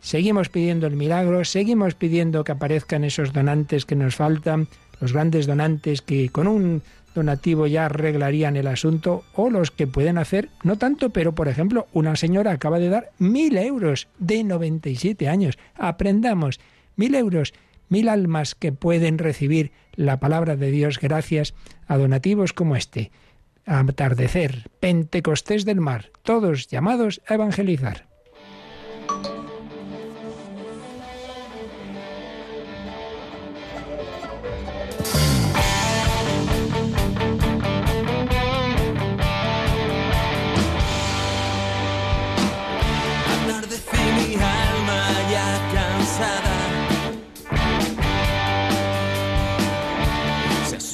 [0.00, 4.68] Seguimos pidiendo el milagro, seguimos pidiendo que aparezcan esos donantes que nos faltan,
[5.00, 6.82] los grandes donantes que con un
[7.14, 11.86] donativo ya arreglarían el asunto, o los que pueden hacer, no tanto, pero por ejemplo,
[11.92, 15.56] una señora acaba de dar mil euros de 97 años.
[15.76, 16.58] Aprendamos,
[16.96, 17.52] mil euros,
[17.88, 21.54] mil almas que pueden recibir la palabra de Dios gracias
[21.86, 23.10] a donativos como este.
[23.66, 28.13] Atardecer, Pentecostés del Mar, todos llamados a evangelizar.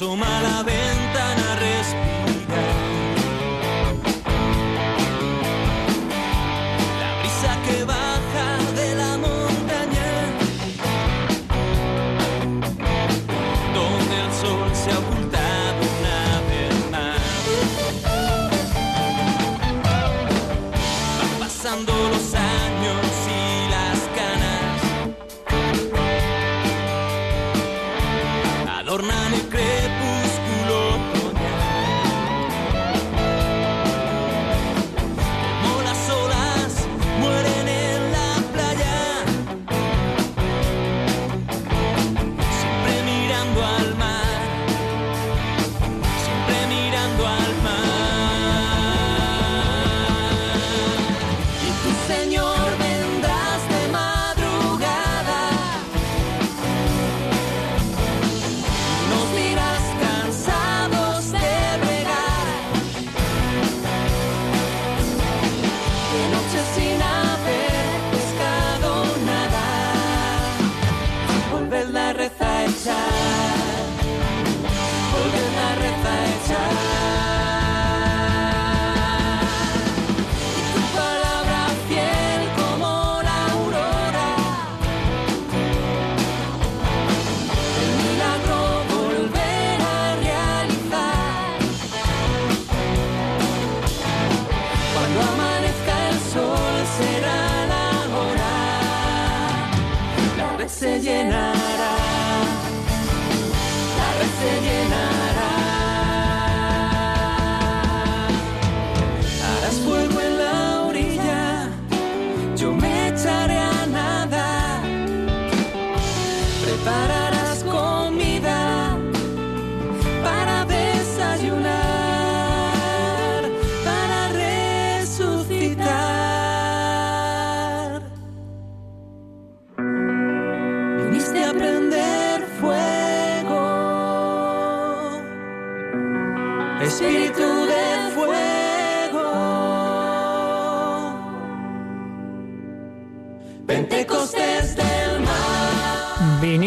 [0.01, 2.63] Asoma la ventana, respira.
[6.99, 8.47] La brisa que baja
[8.79, 10.09] de la montaña.
[13.75, 14.99] Donde el sol se ha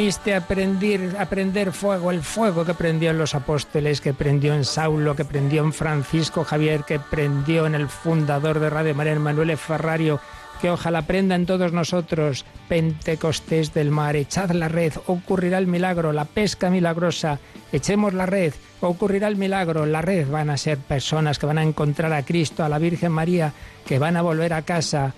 [0.04, 4.52] Viniste a prender, a prender fuego, el fuego que prendió en los apóstoles, que prendió
[4.52, 9.18] en Saulo, que prendió en Francisco Javier, que prendió en el fundador de Radio María,
[9.18, 10.20] Manuel Ferrario,
[10.60, 16.12] que ojalá prenda en todos nosotros, Pentecostés del mar, echad la red, ocurrirá el milagro,
[16.12, 17.38] la pesca milagrosa,
[17.72, 18.52] echemos la red,
[18.82, 22.62] ocurrirá el milagro, la red van a ser personas que van a encontrar a Cristo,
[22.62, 23.54] a la Virgen María,
[23.86, 25.14] que van a volver a casa,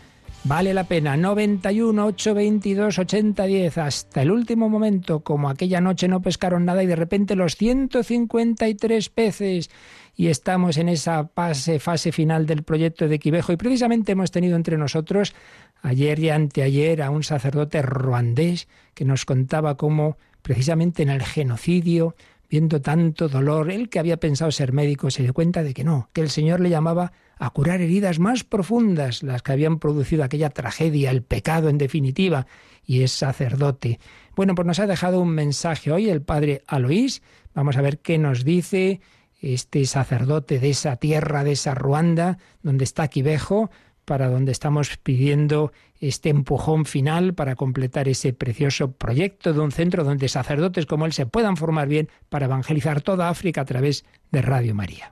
[0.49, 1.17] Vale la pena.
[1.17, 6.95] 91 822 8010 hasta el último momento, como aquella noche no pescaron nada y de
[6.95, 9.71] repente los 153 peces.
[10.15, 13.53] Y estamos en esa fase, fase final del proyecto de Quivejo.
[13.53, 15.35] Y precisamente hemos tenido entre nosotros
[15.83, 22.15] ayer y anteayer a un sacerdote ruandés que nos contaba cómo precisamente en el genocidio
[22.49, 26.09] viendo tanto dolor, él que había pensado ser médico se dio cuenta de que no,
[26.13, 30.51] que el Señor le llamaba a curar heridas más profundas, las que habían producido aquella
[30.51, 32.47] tragedia, el pecado en definitiva,
[32.85, 34.01] y es sacerdote.
[34.35, 37.23] Bueno, pues nos ha dejado un mensaje hoy el padre Aloís,
[37.55, 39.01] vamos a ver qué nos dice
[39.41, 43.71] este sacerdote de esa tierra, de esa Ruanda, donde está Quivejo,
[44.07, 50.05] para donde estamos pidiendo este empujón final para completar ese precioso proyecto de un centro
[50.05, 54.43] donde sacerdotes como él se puedan formar bien para evangelizar toda África a través de
[54.43, 55.11] Radio María.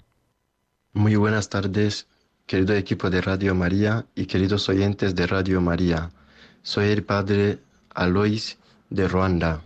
[0.93, 2.07] Muy buenas tardes,
[2.47, 6.11] querido equipo de Radio María y queridos oyentes de Radio María.
[6.63, 7.59] Soy el padre
[7.95, 8.59] Alois
[8.91, 9.63] de Ruanda.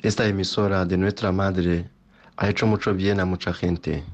[0.00, 1.90] Esta emisora de nuestra madre
[2.36, 4.04] ha hecho mucho bien a mucha gente.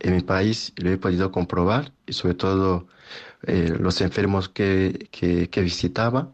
[0.00, 2.86] En mi país lo he podido comprobar y sobre todo
[3.46, 6.30] eh, los enfermos que, que, visitaba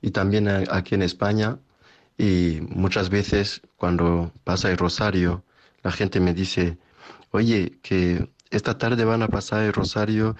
[0.00, 1.58] y también aquí en España.
[2.16, 5.44] Y muchas veces cuando pasa el rosario,
[5.82, 6.78] la gente me dice,
[7.32, 10.36] oye, que esta tarde van a pasar el rosario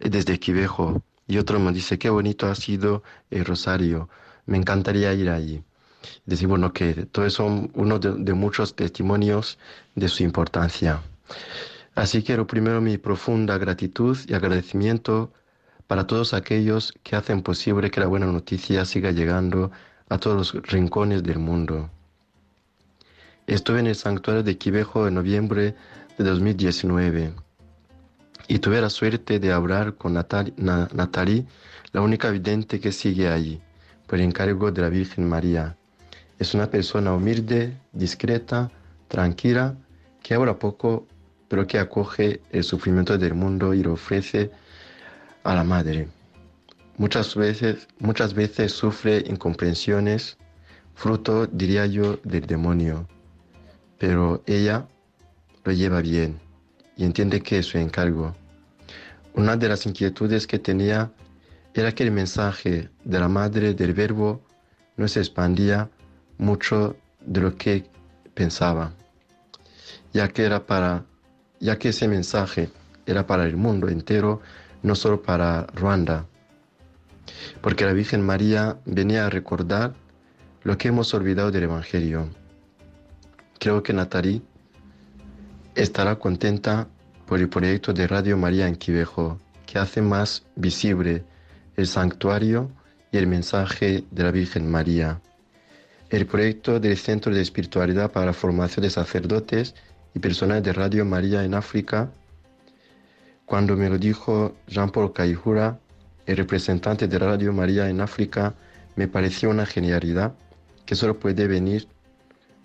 [0.00, 1.02] eh, desde Quivejo.
[1.28, 4.08] Y otro me dice, qué bonito ha sido el rosario,
[4.44, 5.62] me encantaría ir allí.
[6.26, 9.58] Decir, bueno, que todos son uno de, muchos testimonios
[9.94, 11.00] de su importancia.
[11.94, 15.32] Así que lo primero, mi profunda gratitud y agradecimiento
[15.86, 19.70] para todos aquellos que hacen posible que la buena noticia siga llegando
[20.08, 21.88] a todos los rincones del mundo.
[23.46, 25.76] Estuve en el santuario de Quivejo en noviembre
[26.18, 27.32] de 2019
[28.48, 31.46] y tuve la suerte de hablar con Natali- Na- Natalie,
[31.92, 33.60] la única vidente que sigue allí,
[34.06, 35.76] por encargo de la Virgen María.
[36.38, 38.70] Es una persona humilde, discreta,
[39.08, 39.76] tranquila,
[40.22, 41.06] que habla poco,
[41.48, 44.50] pero que acoge el sufrimiento del mundo y lo ofrece
[45.44, 46.08] a la Madre.
[46.96, 50.36] Muchas veces, muchas veces sufre incomprensiones,
[50.94, 53.08] fruto, diría yo, del demonio,
[53.98, 54.86] pero ella
[55.64, 56.40] lo lleva bien
[56.96, 58.34] y entiende que es su encargo.
[59.34, 61.10] Una de las inquietudes que tenía
[61.74, 64.42] era que el mensaje de la Madre del Verbo
[64.96, 65.88] no se expandía
[66.38, 67.86] mucho de lo que
[68.34, 68.92] pensaba,
[70.12, 71.04] ya que era para,
[71.60, 72.70] ya que ese mensaje
[73.06, 74.42] era para el mundo entero,
[74.82, 76.26] no solo para Ruanda,
[77.60, 79.94] porque la Virgen María venía a recordar
[80.62, 82.28] lo que hemos olvidado del Evangelio.
[83.58, 84.42] Creo que Natalie
[85.74, 86.86] estará contenta
[87.26, 91.24] por el proyecto de Radio María en Quivejo, que hace más visible
[91.76, 92.70] el santuario
[93.10, 95.20] y el mensaje de la Virgen María.
[96.10, 99.74] El proyecto del Centro de Espiritualidad para la Formación de Sacerdotes
[100.14, 102.10] y Personal de Radio María en África,
[103.46, 105.78] cuando me lo dijo Jean-Paul Caijura,
[106.26, 108.54] el representante de Radio María en África,
[108.94, 110.34] me pareció una genialidad
[110.84, 111.88] que solo puede venir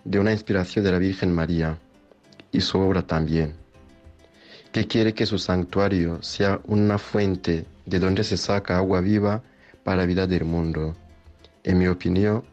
[0.03, 1.77] de una inspiración de la Virgen María
[2.51, 3.55] y su obra también,
[4.71, 9.41] que quiere que su santuario sea una fuente de donde se saca agua viva
[9.83, 10.95] para la vida del mundo.
[11.63, 12.43] En mi opinión,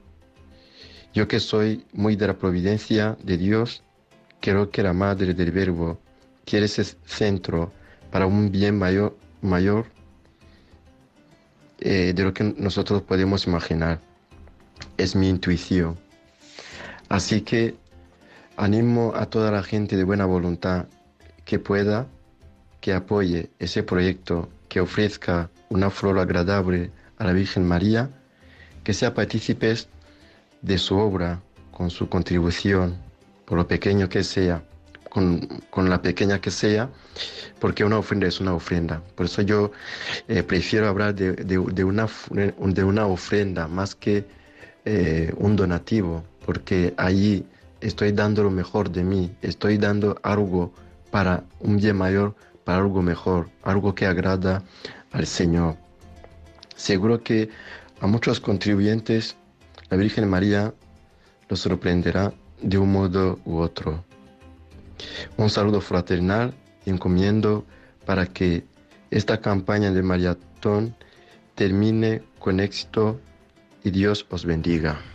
[1.12, 3.83] yo que soy muy de la providencia de Dios,
[4.41, 5.99] creo que la Madre del Verbo
[6.45, 7.73] quiere ese centro
[8.11, 9.87] para un bien mayor, mayor
[11.81, 14.01] eh, de lo que nosotros podemos imaginar.
[14.97, 15.99] Es mi intuición.
[17.09, 17.77] Así que
[18.56, 20.86] animo a toda la gente de buena voluntad
[21.44, 22.06] que pueda,
[22.81, 28.10] que apoye ese proyecto, que ofrezca una flor agradable a la Virgen María,
[28.82, 29.89] que sea partícipes
[30.62, 31.40] de su obra
[31.70, 32.97] con su contribución,
[33.44, 34.62] por lo pequeño que sea,
[35.10, 35.40] con,
[35.70, 36.90] con la pequeña que sea,
[37.60, 39.02] porque una ofrenda es una ofrenda.
[39.14, 39.70] Por eso yo
[40.28, 44.24] eh, prefiero hablar de, de- una, de una ofrenda más que
[44.85, 47.47] eh, un donativo, porque allí
[47.85, 50.73] estoy dando lo mejor de mí, estoy dando algo
[51.11, 52.35] para un bien mayor,
[52.65, 54.62] para algo mejor, algo que agrada
[55.12, 55.77] al Señor.
[56.74, 57.51] Seguro que
[58.01, 59.36] a muchos contribuyentes
[59.90, 60.73] la Virgen María
[61.48, 62.32] los sorprenderá
[62.62, 64.02] de un modo u otro.
[65.36, 66.55] Un saludo fraternal
[66.86, 67.66] y encomiendo
[68.06, 68.65] para que
[69.11, 70.97] esta campaña de maratón
[71.55, 73.20] termine con éxito
[73.85, 75.14] y Dios os bendiga.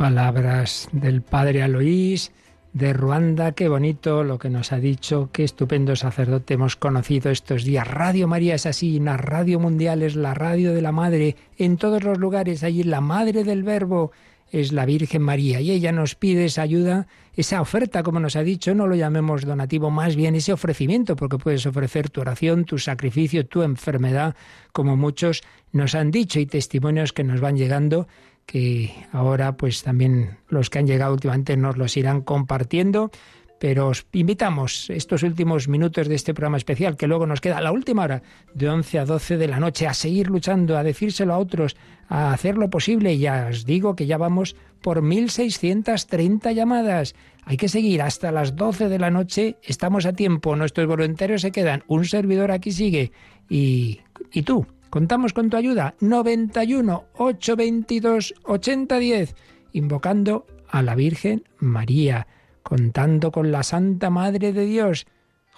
[0.00, 2.32] Palabras del padre Aloís
[2.72, 7.64] de Ruanda, qué bonito lo que nos ha dicho, qué estupendo sacerdote hemos conocido estos
[7.64, 7.86] días.
[7.86, 12.02] Radio María es así, una radio mundial es la radio de la Madre, en todos
[12.02, 14.10] los lugares, allí la Madre del Verbo
[14.50, 15.60] es la Virgen María.
[15.60, 17.06] Y ella nos pide esa ayuda,
[17.36, 21.36] esa oferta, como nos ha dicho, no lo llamemos donativo, más bien ese ofrecimiento, porque
[21.36, 24.34] puedes ofrecer tu oración, tu sacrificio, tu enfermedad,
[24.72, 28.08] como muchos nos han dicho y testimonios que nos van llegando
[28.50, 33.12] que ahora pues también los que han llegado últimamente nos los irán compartiendo,
[33.60, 37.70] pero os invitamos estos últimos minutos de este programa especial, que luego nos queda la
[37.70, 38.22] última hora,
[38.52, 41.76] de 11 a 12 de la noche, a seguir luchando, a decírselo a otros,
[42.08, 43.12] a hacer lo posible.
[43.12, 47.14] Y ya os digo que ya vamos por 1.630 llamadas.
[47.44, 51.52] Hay que seguir hasta las 12 de la noche, estamos a tiempo, nuestros voluntarios se
[51.52, 53.12] quedan, un servidor aquí sigue.
[53.48, 54.00] Y,
[54.32, 59.36] y tú, Contamos con tu ayuda 91 822 8010,
[59.72, 62.26] invocando a la Virgen María,
[62.64, 65.06] contando con la Santa Madre de Dios.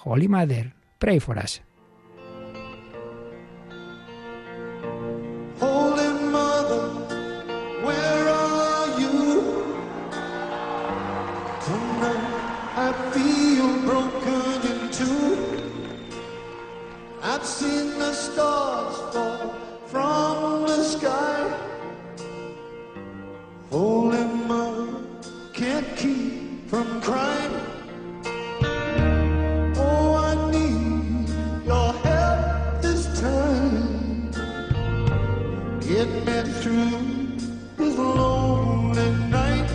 [0.04, 1.62] Holy Mother, pray for us.
[21.02, 21.58] sky.
[23.70, 24.86] Holy mother
[25.52, 27.54] can't keep from crying.
[29.84, 31.28] Oh, I need
[31.66, 34.30] your help this time.
[35.80, 36.94] Get me through
[37.78, 39.70] this lonely night.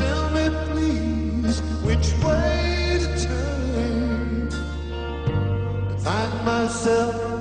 [0.00, 7.37] Tell me, please, which way to turn to find myself.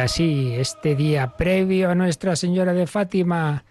[0.00, 3.64] Así, este día previo a Nuestra Señora de Fátima,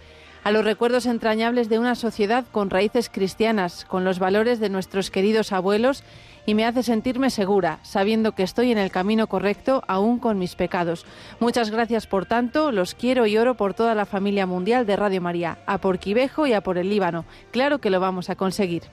[0.44, 5.12] a los recuerdos entrañables de una sociedad con raíces cristianas, con los valores de nuestros
[5.12, 6.04] queridos abuelos
[6.46, 10.56] y me hace sentirme segura, sabiendo que estoy en el camino correcto aún con mis
[10.56, 11.06] pecados.
[11.40, 15.22] Muchas gracias por tanto, los quiero y oro por toda la familia mundial de Radio
[15.22, 17.26] María, a por Quivejo y a por el Líbano.
[17.52, 18.84] Claro que lo vamos a conseguir.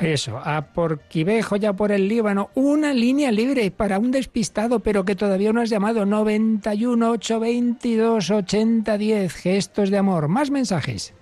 [0.00, 5.04] Eso, a por Quivejo, ya por el Líbano, una línea libre para un despistado, pero
[5.04, 10.28] que todavía no has llamado, 91 822 8010, gestos de amor.
[10.28, 11.14] Más mensajes.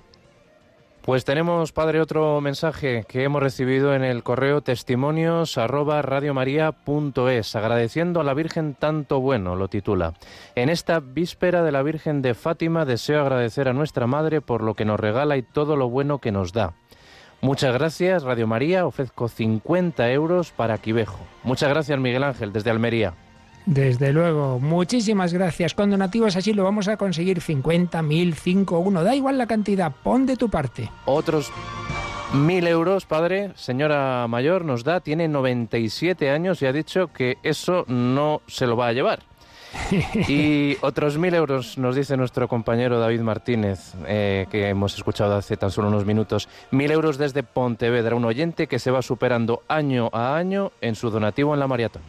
[1.04, 8.24] Pues tenemos, padre, otro mensaje que hemos recibido en el correo testimonios arroba agradeciendo a
[8.24, 10.14] la Virgen tanto bueno, lo titula.
[10.54, 14.72] En esta víspera de la Virgen de Fátima deseo agradecer a nuestra Madre por lo
[14.72, 16.72] que nos regala y todo lo bueno que nos da.
[17.42, 21.18] Muchas gracias, Radio María, ofrezco 50 euros para Quivejo.
[21.42, 23.12] Muchas gracias, Miguel Ángel, desde Almería.
[23.66, 25.74] Desde luego, muchísimas gracias.
[25.74, 29.90] Con donativos así lo vamos a conseguir 50, 1000, 5, 1, da igual la cantidad,
[29.90, 30.90] pon de tu parte.
[31.06, 31.50] Otros
[32.34, 37.84] mil euros, padre, señora mayor, nos da, tiene 97 años y ha dicho que eso
[37.88, 39.20] no se lo va a llevar.
[40.28, 45.56] Y otros mil euros, nos dice nuestro compañero David Martínez, eh, que hemos escuchado hace
[45.56, 46.48] tan solo unos minutos.
[46.70, 51.10] Mil euros desde Pontevedra, un oyente que se va superando año a año en su
[51.10, 52.02] donativo en la maratón.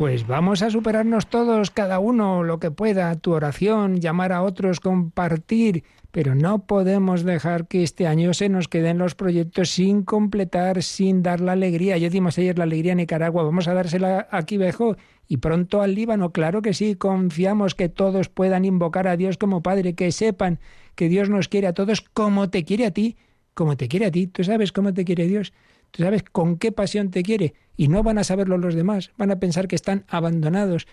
[0.00, 4.80] Pues vamos a superarnos todos, cada uno lo que pueda, tu oración, llamar a otros,
[4.80, 10.82] compartir, pero no podemos dejar que este año se nos queden los proyectos sin completar,
[10.82, 11.98] sin dar la alegría.
[11.98, 14.96] Ya dimos ayer la alegría a Nicaragua, vamos a dársela a Quivejo
[15.28, 19.62] y pronto al Líbano, claro que sí, confiamos que todos puedan invocar a Dios como
[19.62, 20.60] Padre, que sepan
[20.94, 23.18] que Dios nos quiere a todos como te quiere a ti,
[23.52, 24.28] como te quiere a ti.
[24.28, 25.52] ¿Tú sabes cómo te quiere Dios?
[25.90, 27.54] ¿Tú sabes con qué pasión te quiere?
[27.76, 30.86] Y no van a saberlo los demás, van a pensar que están abandonados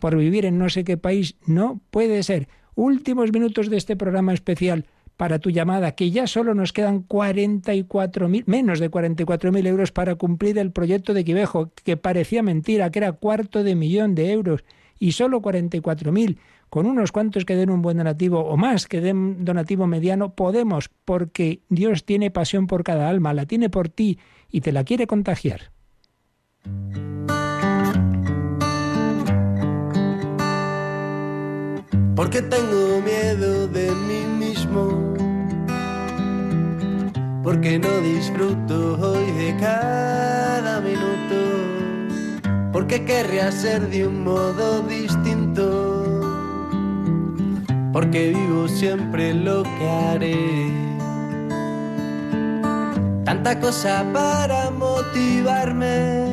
[0.00, 1.36] por vivir en no sé qué país.
[1.46, 2.48] No puede ser.
[2.74, 8.44] Últimos minutos de este programa especial para tu llamada, que ya solo nos quedan 44.000,
[8.46, 13.12] menos de 44.000 euros para cumplir el proyecto de Quivejo, que parecía mentira, que era
[13.12, 14.64] cuarto de millón de euros,
[14.98, 16.38] y solo 44.000.
[16.68, 20.90] Con unos cuantos que den un buen donativo o más que den donativo mediano, podemos,
[21.04, 24.18] porque Dios tiene pasión por cada alma, la tiene por ti
[24.54, 25.72] y te la quiere contagiar.
[32.14, 35.14] porque tengo miedo de mí mismo,
[37.42, 41.38] porque no disfruto hoy de cada minuto,
[42.72, 46.20] porque querría ser de un modo distinto,
[47.92, 50.93] porque vivo siempre lo que haré.
[53.24, 56.24] Tanta cosa para motivarme,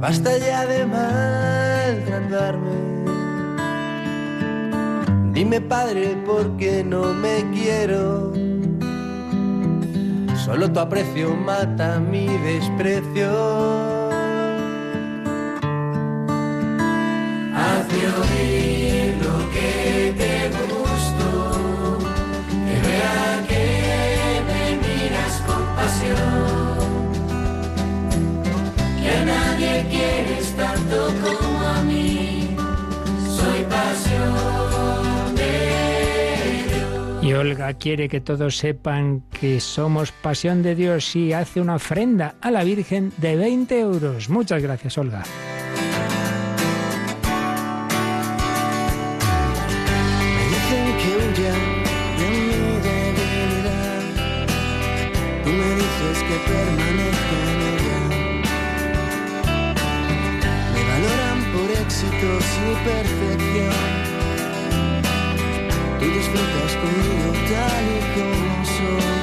[0.00, 2.74] basta ya de maltratarme.
[5.32, 8.32] Dime padre por qué no me quiero.
[10.44, 13.30] Solo tu aprecio mata mi desprecio.
[17.54, 18.73] Hazme
[37.22, 42.34] Y Olga quiere que todos sepan que somos pasión de Dios y hace una ofrenda
[42.42, 44.28] a la Virgen de 20 euros.
[44.28, 45.22] Muchas gracias, Olga.
[62.04, 63.72] Por éxitos y perfección.
[65.98, 69.22] Tú disfrutas conmigo tal y como soy.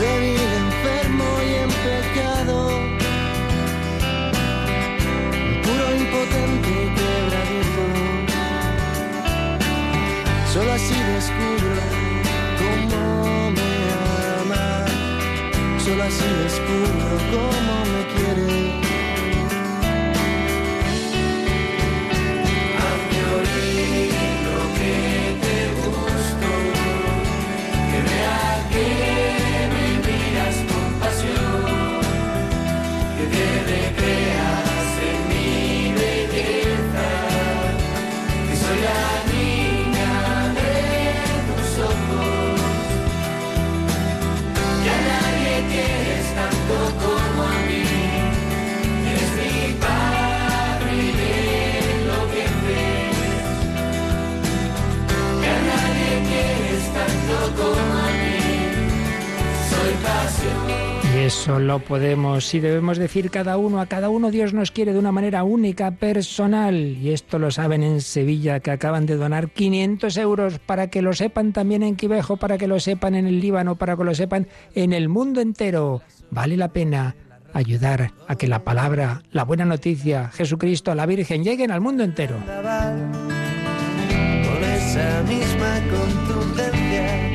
[0.00, 2.56] Débil, enfermo y en pecado.
[5.62, 7.84] Puro, impotente y quebradizo.
[10.52, 11.82] Solo así descubro
[12.58, 13.72] cómo me
[14.40, 14.66] ama.
[15.84, 17.97] Solo así descubro cómo me
[61.28, 63.82] eso lo podemos y debemos decir cada uno.
[63.82, 66.74] A cada uno Dios nos quiere de una manera única, personal.
[66.74, 71.12] Y esto lo saben en Sevilla, que acaban de donar 500 euros para que lo
[71.12, 74.48] sepan también en Quivejo, para que lo sepan en el Líbano, para que lo sepan
[74.74, 76.00] en el mundo entero.
[76.30, 77.14] Vale la pena
[77.52, 82.38] ayudar a que la palabra, la buena noticia, Jesucristo, la Virgen, lleguen al mundo entero.
[84.62, 87.27] Esa misma contundencia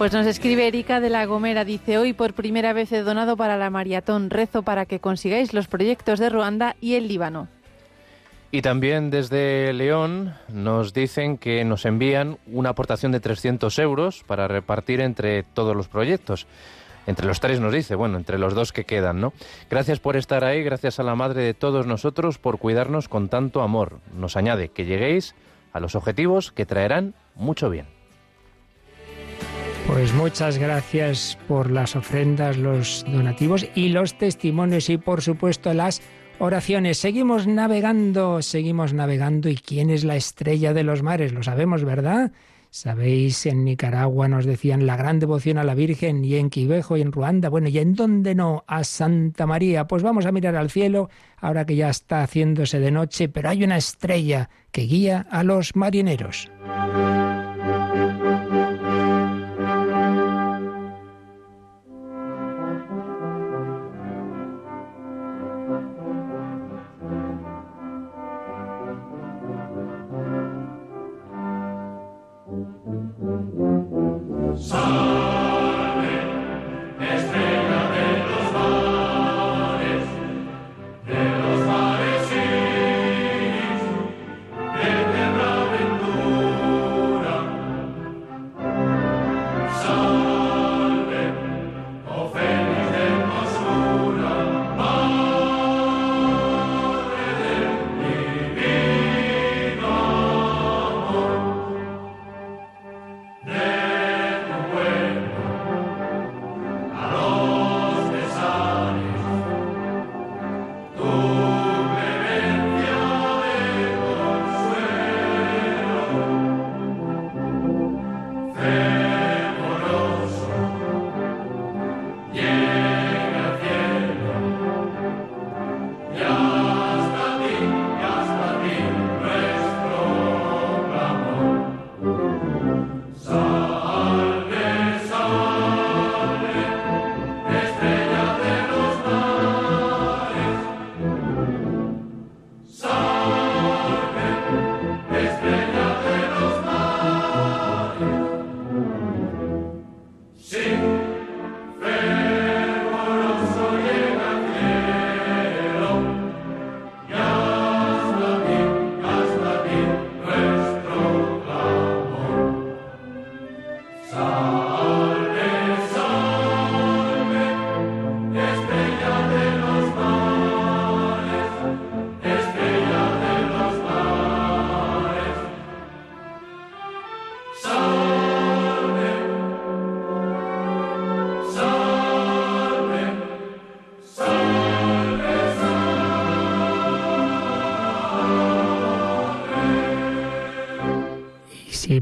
[0.00, 3.58] Pues nos escribe Erika de la Gomera, dice, hoy por primera vez he donado para
[3.58, 7.48] la maratón, rezo para que consigáis los proyectos de Ruanda y el Líbano.
[8.50, 14.48] Y también desde León nos dicen que nos envían una aportación de 300 euros para
[14.48, 16.46] repartir entre todos los proyectos.
[17.06, 19.34] Entre los tres nos dice, bueno, entre los dos que quedan, ¿no?
[19.68, 23.60] Gracias por estar ahí, gracias a la Madre de todos nosotros por cuidarnos con tanto
[23.60, 24.00] amor.
[24.14, 25.34] Nos añade que lleguéis
[25.74, 27.99] a los objetivos que traerán mucho bien.
[29.92, 36.00] Pues muchas gracias por las ofrendas, los donativos y los testimonios y por supuesto las
[36.38, 36.98] oraciones.
[36.98, 39.48] Seguimos navegando, seguimos navegando.
[39.48, 41.32] ¿Y quién es la estrella de los mares?
[41.32, 42.30] Lo sabemos, ¿verdad?
[42.70, 47.00] Sabéis, en Nicaragua nos decían la gran devoción a la Virgen y en Quivejo y
[47.00, 47.48] en Ruanda.
[47.48, 48.62] Bueno, ¿y en dónde no?
[48.68, 49.88] A Santa María.
[49.88, 53.64] Pues vamos a mirar al cielo ahora que ya está haciéndose de noche, pero hay
[53.64, 56.48] una estrella que guía a los marineros.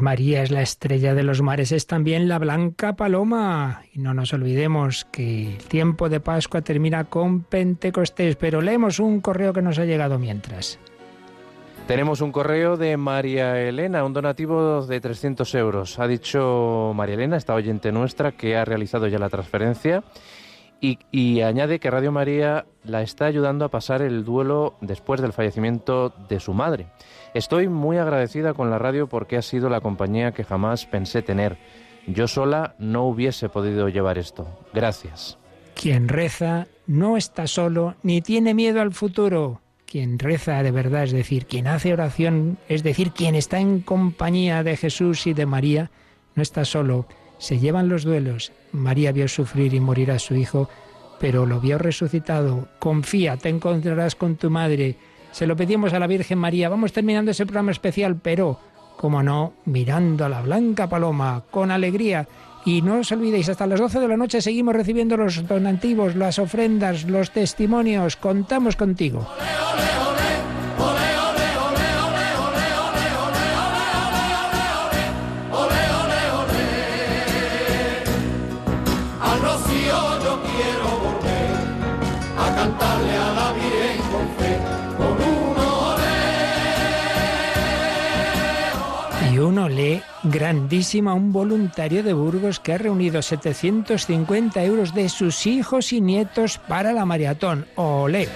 [0.08, 3.82] María es la estrella de los mares, es también la blanca paloma.
[3.92, 9.20] Y no nos olvidemos que el tiempo de Pascua termina con Pentecostés, pero leemos un
[9.20, 10.78] correo que nos ha llegado mientras.
[11.86, 15.98] Tenemos un correo de María Elena, un donativo de 300 euros.
[15.98, 20.04] Ha dicho María Elena, esta oyente nuestra, que ha realizado ya la transferencia
[20.80, 26.12] y, añade que Radio María la está ayudando a pasar el duelo después del fallecimiento
[26.28, 26.86] de su madre.
[27.34, 31.58] Estoy muy agradecida con la radio porque ha sido la compañía que jamás pensé tener.
[32.06, 34.48] Yo sola no hubiese podido llevar esto.
[34.72, 35.36] Gracias.
[35.74, 39.60] Quien reza no está solo ni tiene miedo al futuro.
[39.84, 44.62] Quien reza de verdad, es decir, quien hace oración, es decir, quien está en compañía
[44.62, 45.90] de Jesús y de María,
[46.34, 47.06] no está solo.
[47.38, 48.52] Se llevan los duelos.
[48.72, 50.68] María vio sufrir y morir a su hijo,
[51.18, 52.68] pero lo vio resucitado.
[52.78, 54.96] Confía, te encontrarás con tu madre.
[55.32, 56.68] Se lo pedimos a la Virgen María.
[56.68, 58.58] Vamos terminando ese programa especial, pero,
[58.96, 62.26] como no, mirando a la blanca paloma, con alegría.
[62.64, 66.38] Y no os olvidéis, hasta las 12 de la noche seguimos recibiendo los donativos, las
[66.38, 68.16] ofrendas, los testimonios.
[68.16, 69.26] Contamos contigo.
[89.68, 96.00] Lee grandísima un voluntario de Burgos que ha reunido 750 euros de sus hijos y
[96.00, 97.66] nietos para la maratón.
[97.76, 98.28] ¡Olé!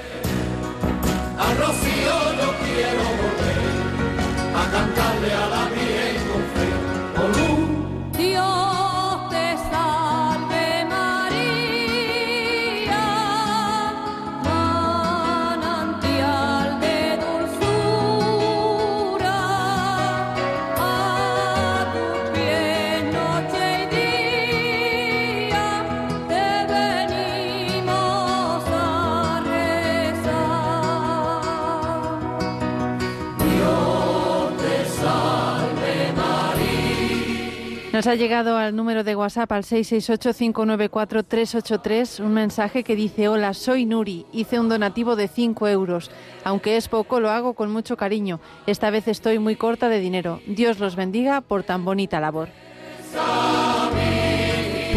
[38.02, 43.86] Nos ha llegado al número de WhatsApp al 668-594-383 un mensaje que dice, hola, soy
[43.86, 46.10] Nuri, hice un donativo de 5 euros.
[46.42, 48.40] Aunque es poco, lo hago con mucho cariño.
[48.66, 50.40] Esta vez estoy muy corta de dinero.
[50.48, 52.48] Dios los bendiga por tan bonita labor.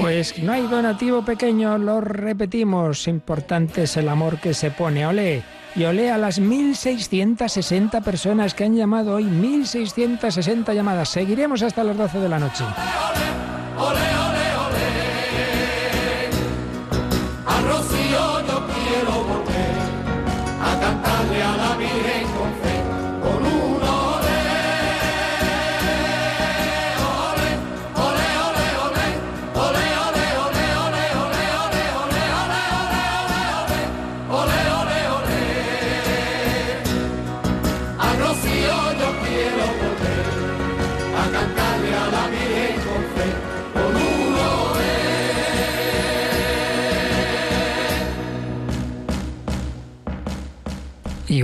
[0.02, 3.08] Pues no hay donativo pequeño, lo repetimos.
[3.08, 5.06] Importante es el amor que se pone.
[5.06, 5.44] Olé.
[5.76, 9.26] Y olé a las 1.660 personas que han llamado hoy.
[9.26, 11.10] 1.660 llamadas.
[11.10, 12.64] Seguiremos hasta las 12 de la noche.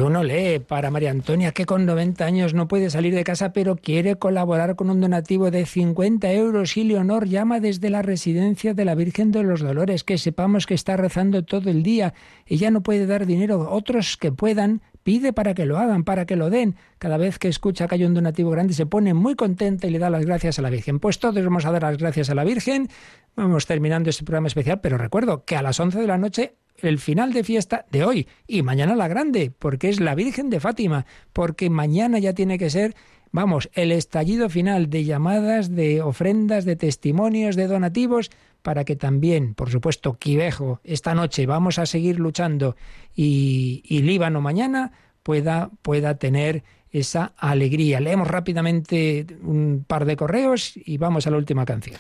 [0.02, 3.76] Uno lee para María Antonia que con 90 años no puede salir de casa pero
[3.76, 8.86] quiere colaborar con un donativo de 50 euros y Leonor llama desde la residencia de
[8.86, 12.14] la Virgen de los Dolores que sepamos que está rezando todo el día.
[12.46, 16.36] Ella no puede dar dinero, otros que puedan pide para que lo hagan, para que
[16.36, 16.76] lo den.
[16.98, 20.00] Cada vez que escucha que hay un donativo grande se pone muy contenta y le
[20.00, 21.00] da las gracias a la Virgen.
[21.00, 22.90] Pues todos vamos a dar las gracias a la Virgen.
[23.36, 27.00] Vamos terminando este programa especial, pero recuerdo que a las 11 de la noche el
[27.00, 31.06] final de fiesta de hoy y mañana la grande, porque es la Virgen de Fátima,
[31.34, 32.96] porque mañana ya tiene que ser,
[33.32, 39.54] vamos, el estallido final de llamadas, de ofrendas, de testimonios, de donativos, para que también,
[39.56, 42.76] por supuesto, Quivejo, esta noche vamos a seguir luchando
[43.16, 44.92] y, Líbano mañana
[45.24, 48.00] pueda, pueda tener esa alegría.
[48.00, 51.98] Leemos rápidamente un par de correos y vamos a la última canción.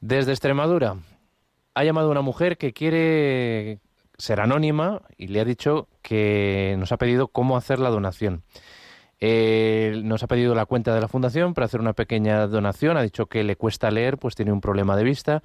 [0.00, 0.96] Desde Extremadura
[1.74, 3.80] ha llamado una mujer que quiere
[4.18, 8.42] ser anónima y le ha dicho que nos ha pedido cómo hacer la donación.
[9.20, 12.96] Nos ha pedido la cuenta de la fundación para hacer una pequeña donación.
[12.96, 15.42] Ha dicho que le cuesta leer, pues tiene un problema de vista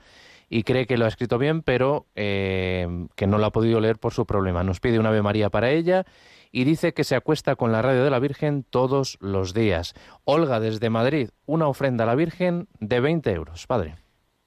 [0.49, 3.97] y cree que lo ha escrito bien, pero eh, que no lo ha podido leer
[3.97, 4.63] por su problema.
[4.63, 6.05] Nos pide una Ave María para ella
[6.51, 9.93] y dice que se acuesta con la radio de la Virgen todos los días.
[10.23, 13.95] Olga, desde Madrid, una ofrenda a la Virgen de 20 euros, padre.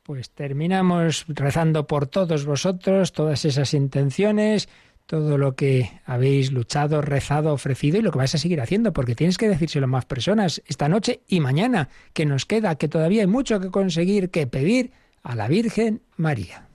[0.03, 4.69] Pues terminamos rezando por todos vosotros, todas esas intenciones,
[5.07, 9.15] todo lo que habéis luchado, rezado, ofrecido y lo que vais a seguir haciendo, porque
[9.15, 13.23] tienes que decírselo a más personas esta noche y mañana, que nos queda, que todavía
[13.23, 16.67] hay mucho que conseguir, que pedir a la Virgen María.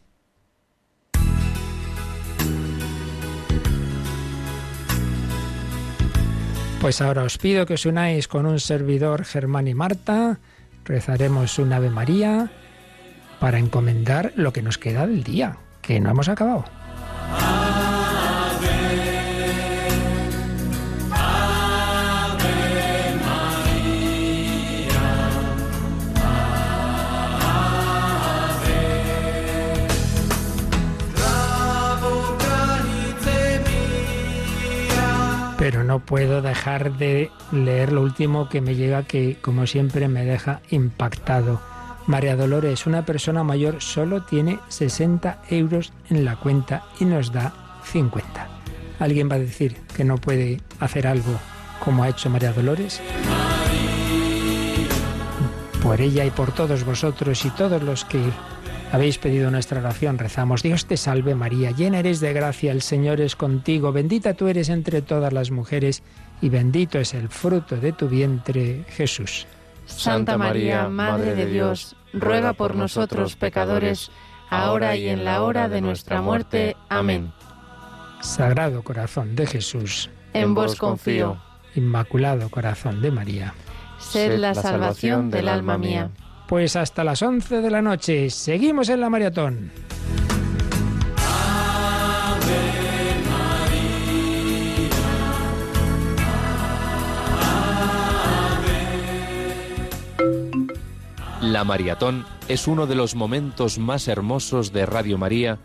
[6.82, 10.40] Pues ahora os pido que os unáis con un servidor Germán y Marta,
[10.84, 12.52] rezaremos un Ave María
[13.40, 16.66] para encomendar lo que nos queda del día, que no hemos acabado.
[35.86, 40.62] No puedo dejar de leer lo último que me llega que, como siempre, me deja
[40.70, 41.62] impactado.
[42.08, 47.54] María Dolores, una persona mayor, solo tiene 60 euros en la cuenta y nos da
[47.84, 48.48] 50.
[49.00, 51.40] ¿Alguien va a decir que no puede hacer algo
[51.80, 53.02] como ha hecho María Dolores?
[55.82, 58.22] Por ella y por todos vosotros y todos los que
[58.92, 60.64] habéis pedido nuestra oración, rezamos.
[60.64, 64.70] Dios te salve María, llena eres de gracia, el Señor es contigo, bendita tú eres
[64.70, 66.04] entre todas las mujeres
[66.42, 69.48] y bendito es el fruto de tu vientre, Jesús.
[69.86, 74.12] Santa María, Madre de Dios, ruega por nosotros pecadores,
[74.50, 76.76] ahora y en la hora de nuestra muerte.
[76.90, 77.32] Amén.
[78.22, 81.38] Sagrado corazón de Jesús, En vos confío.
[81.76, 83.54] Inmaculado corazón de María.
[84.00, 86.10] Sed la salvación del alma mía.
[86.48, 89.72] Pues hasta las 11 de la noche, seguimos en la maratón.
[101.42, 105.60] La maratón es uno de los momentos más hermosos de Radio María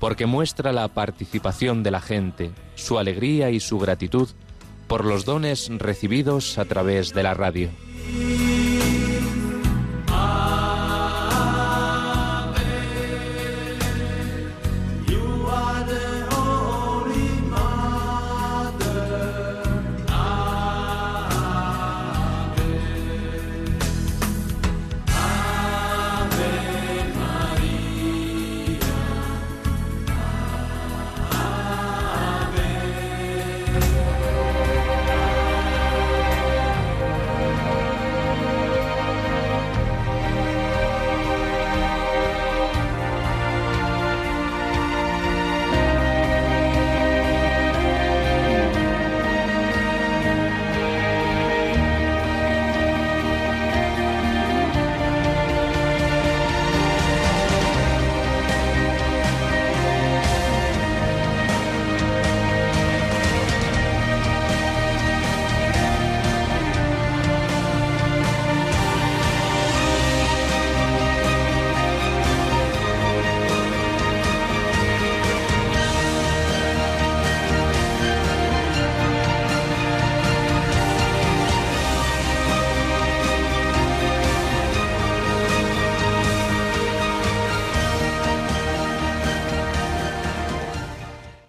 [0.00, 4.28] porque muestra la participación de la gente, su alegría y su gratitud
[4.86, 7.70] por los dones recibidos a través de la radio.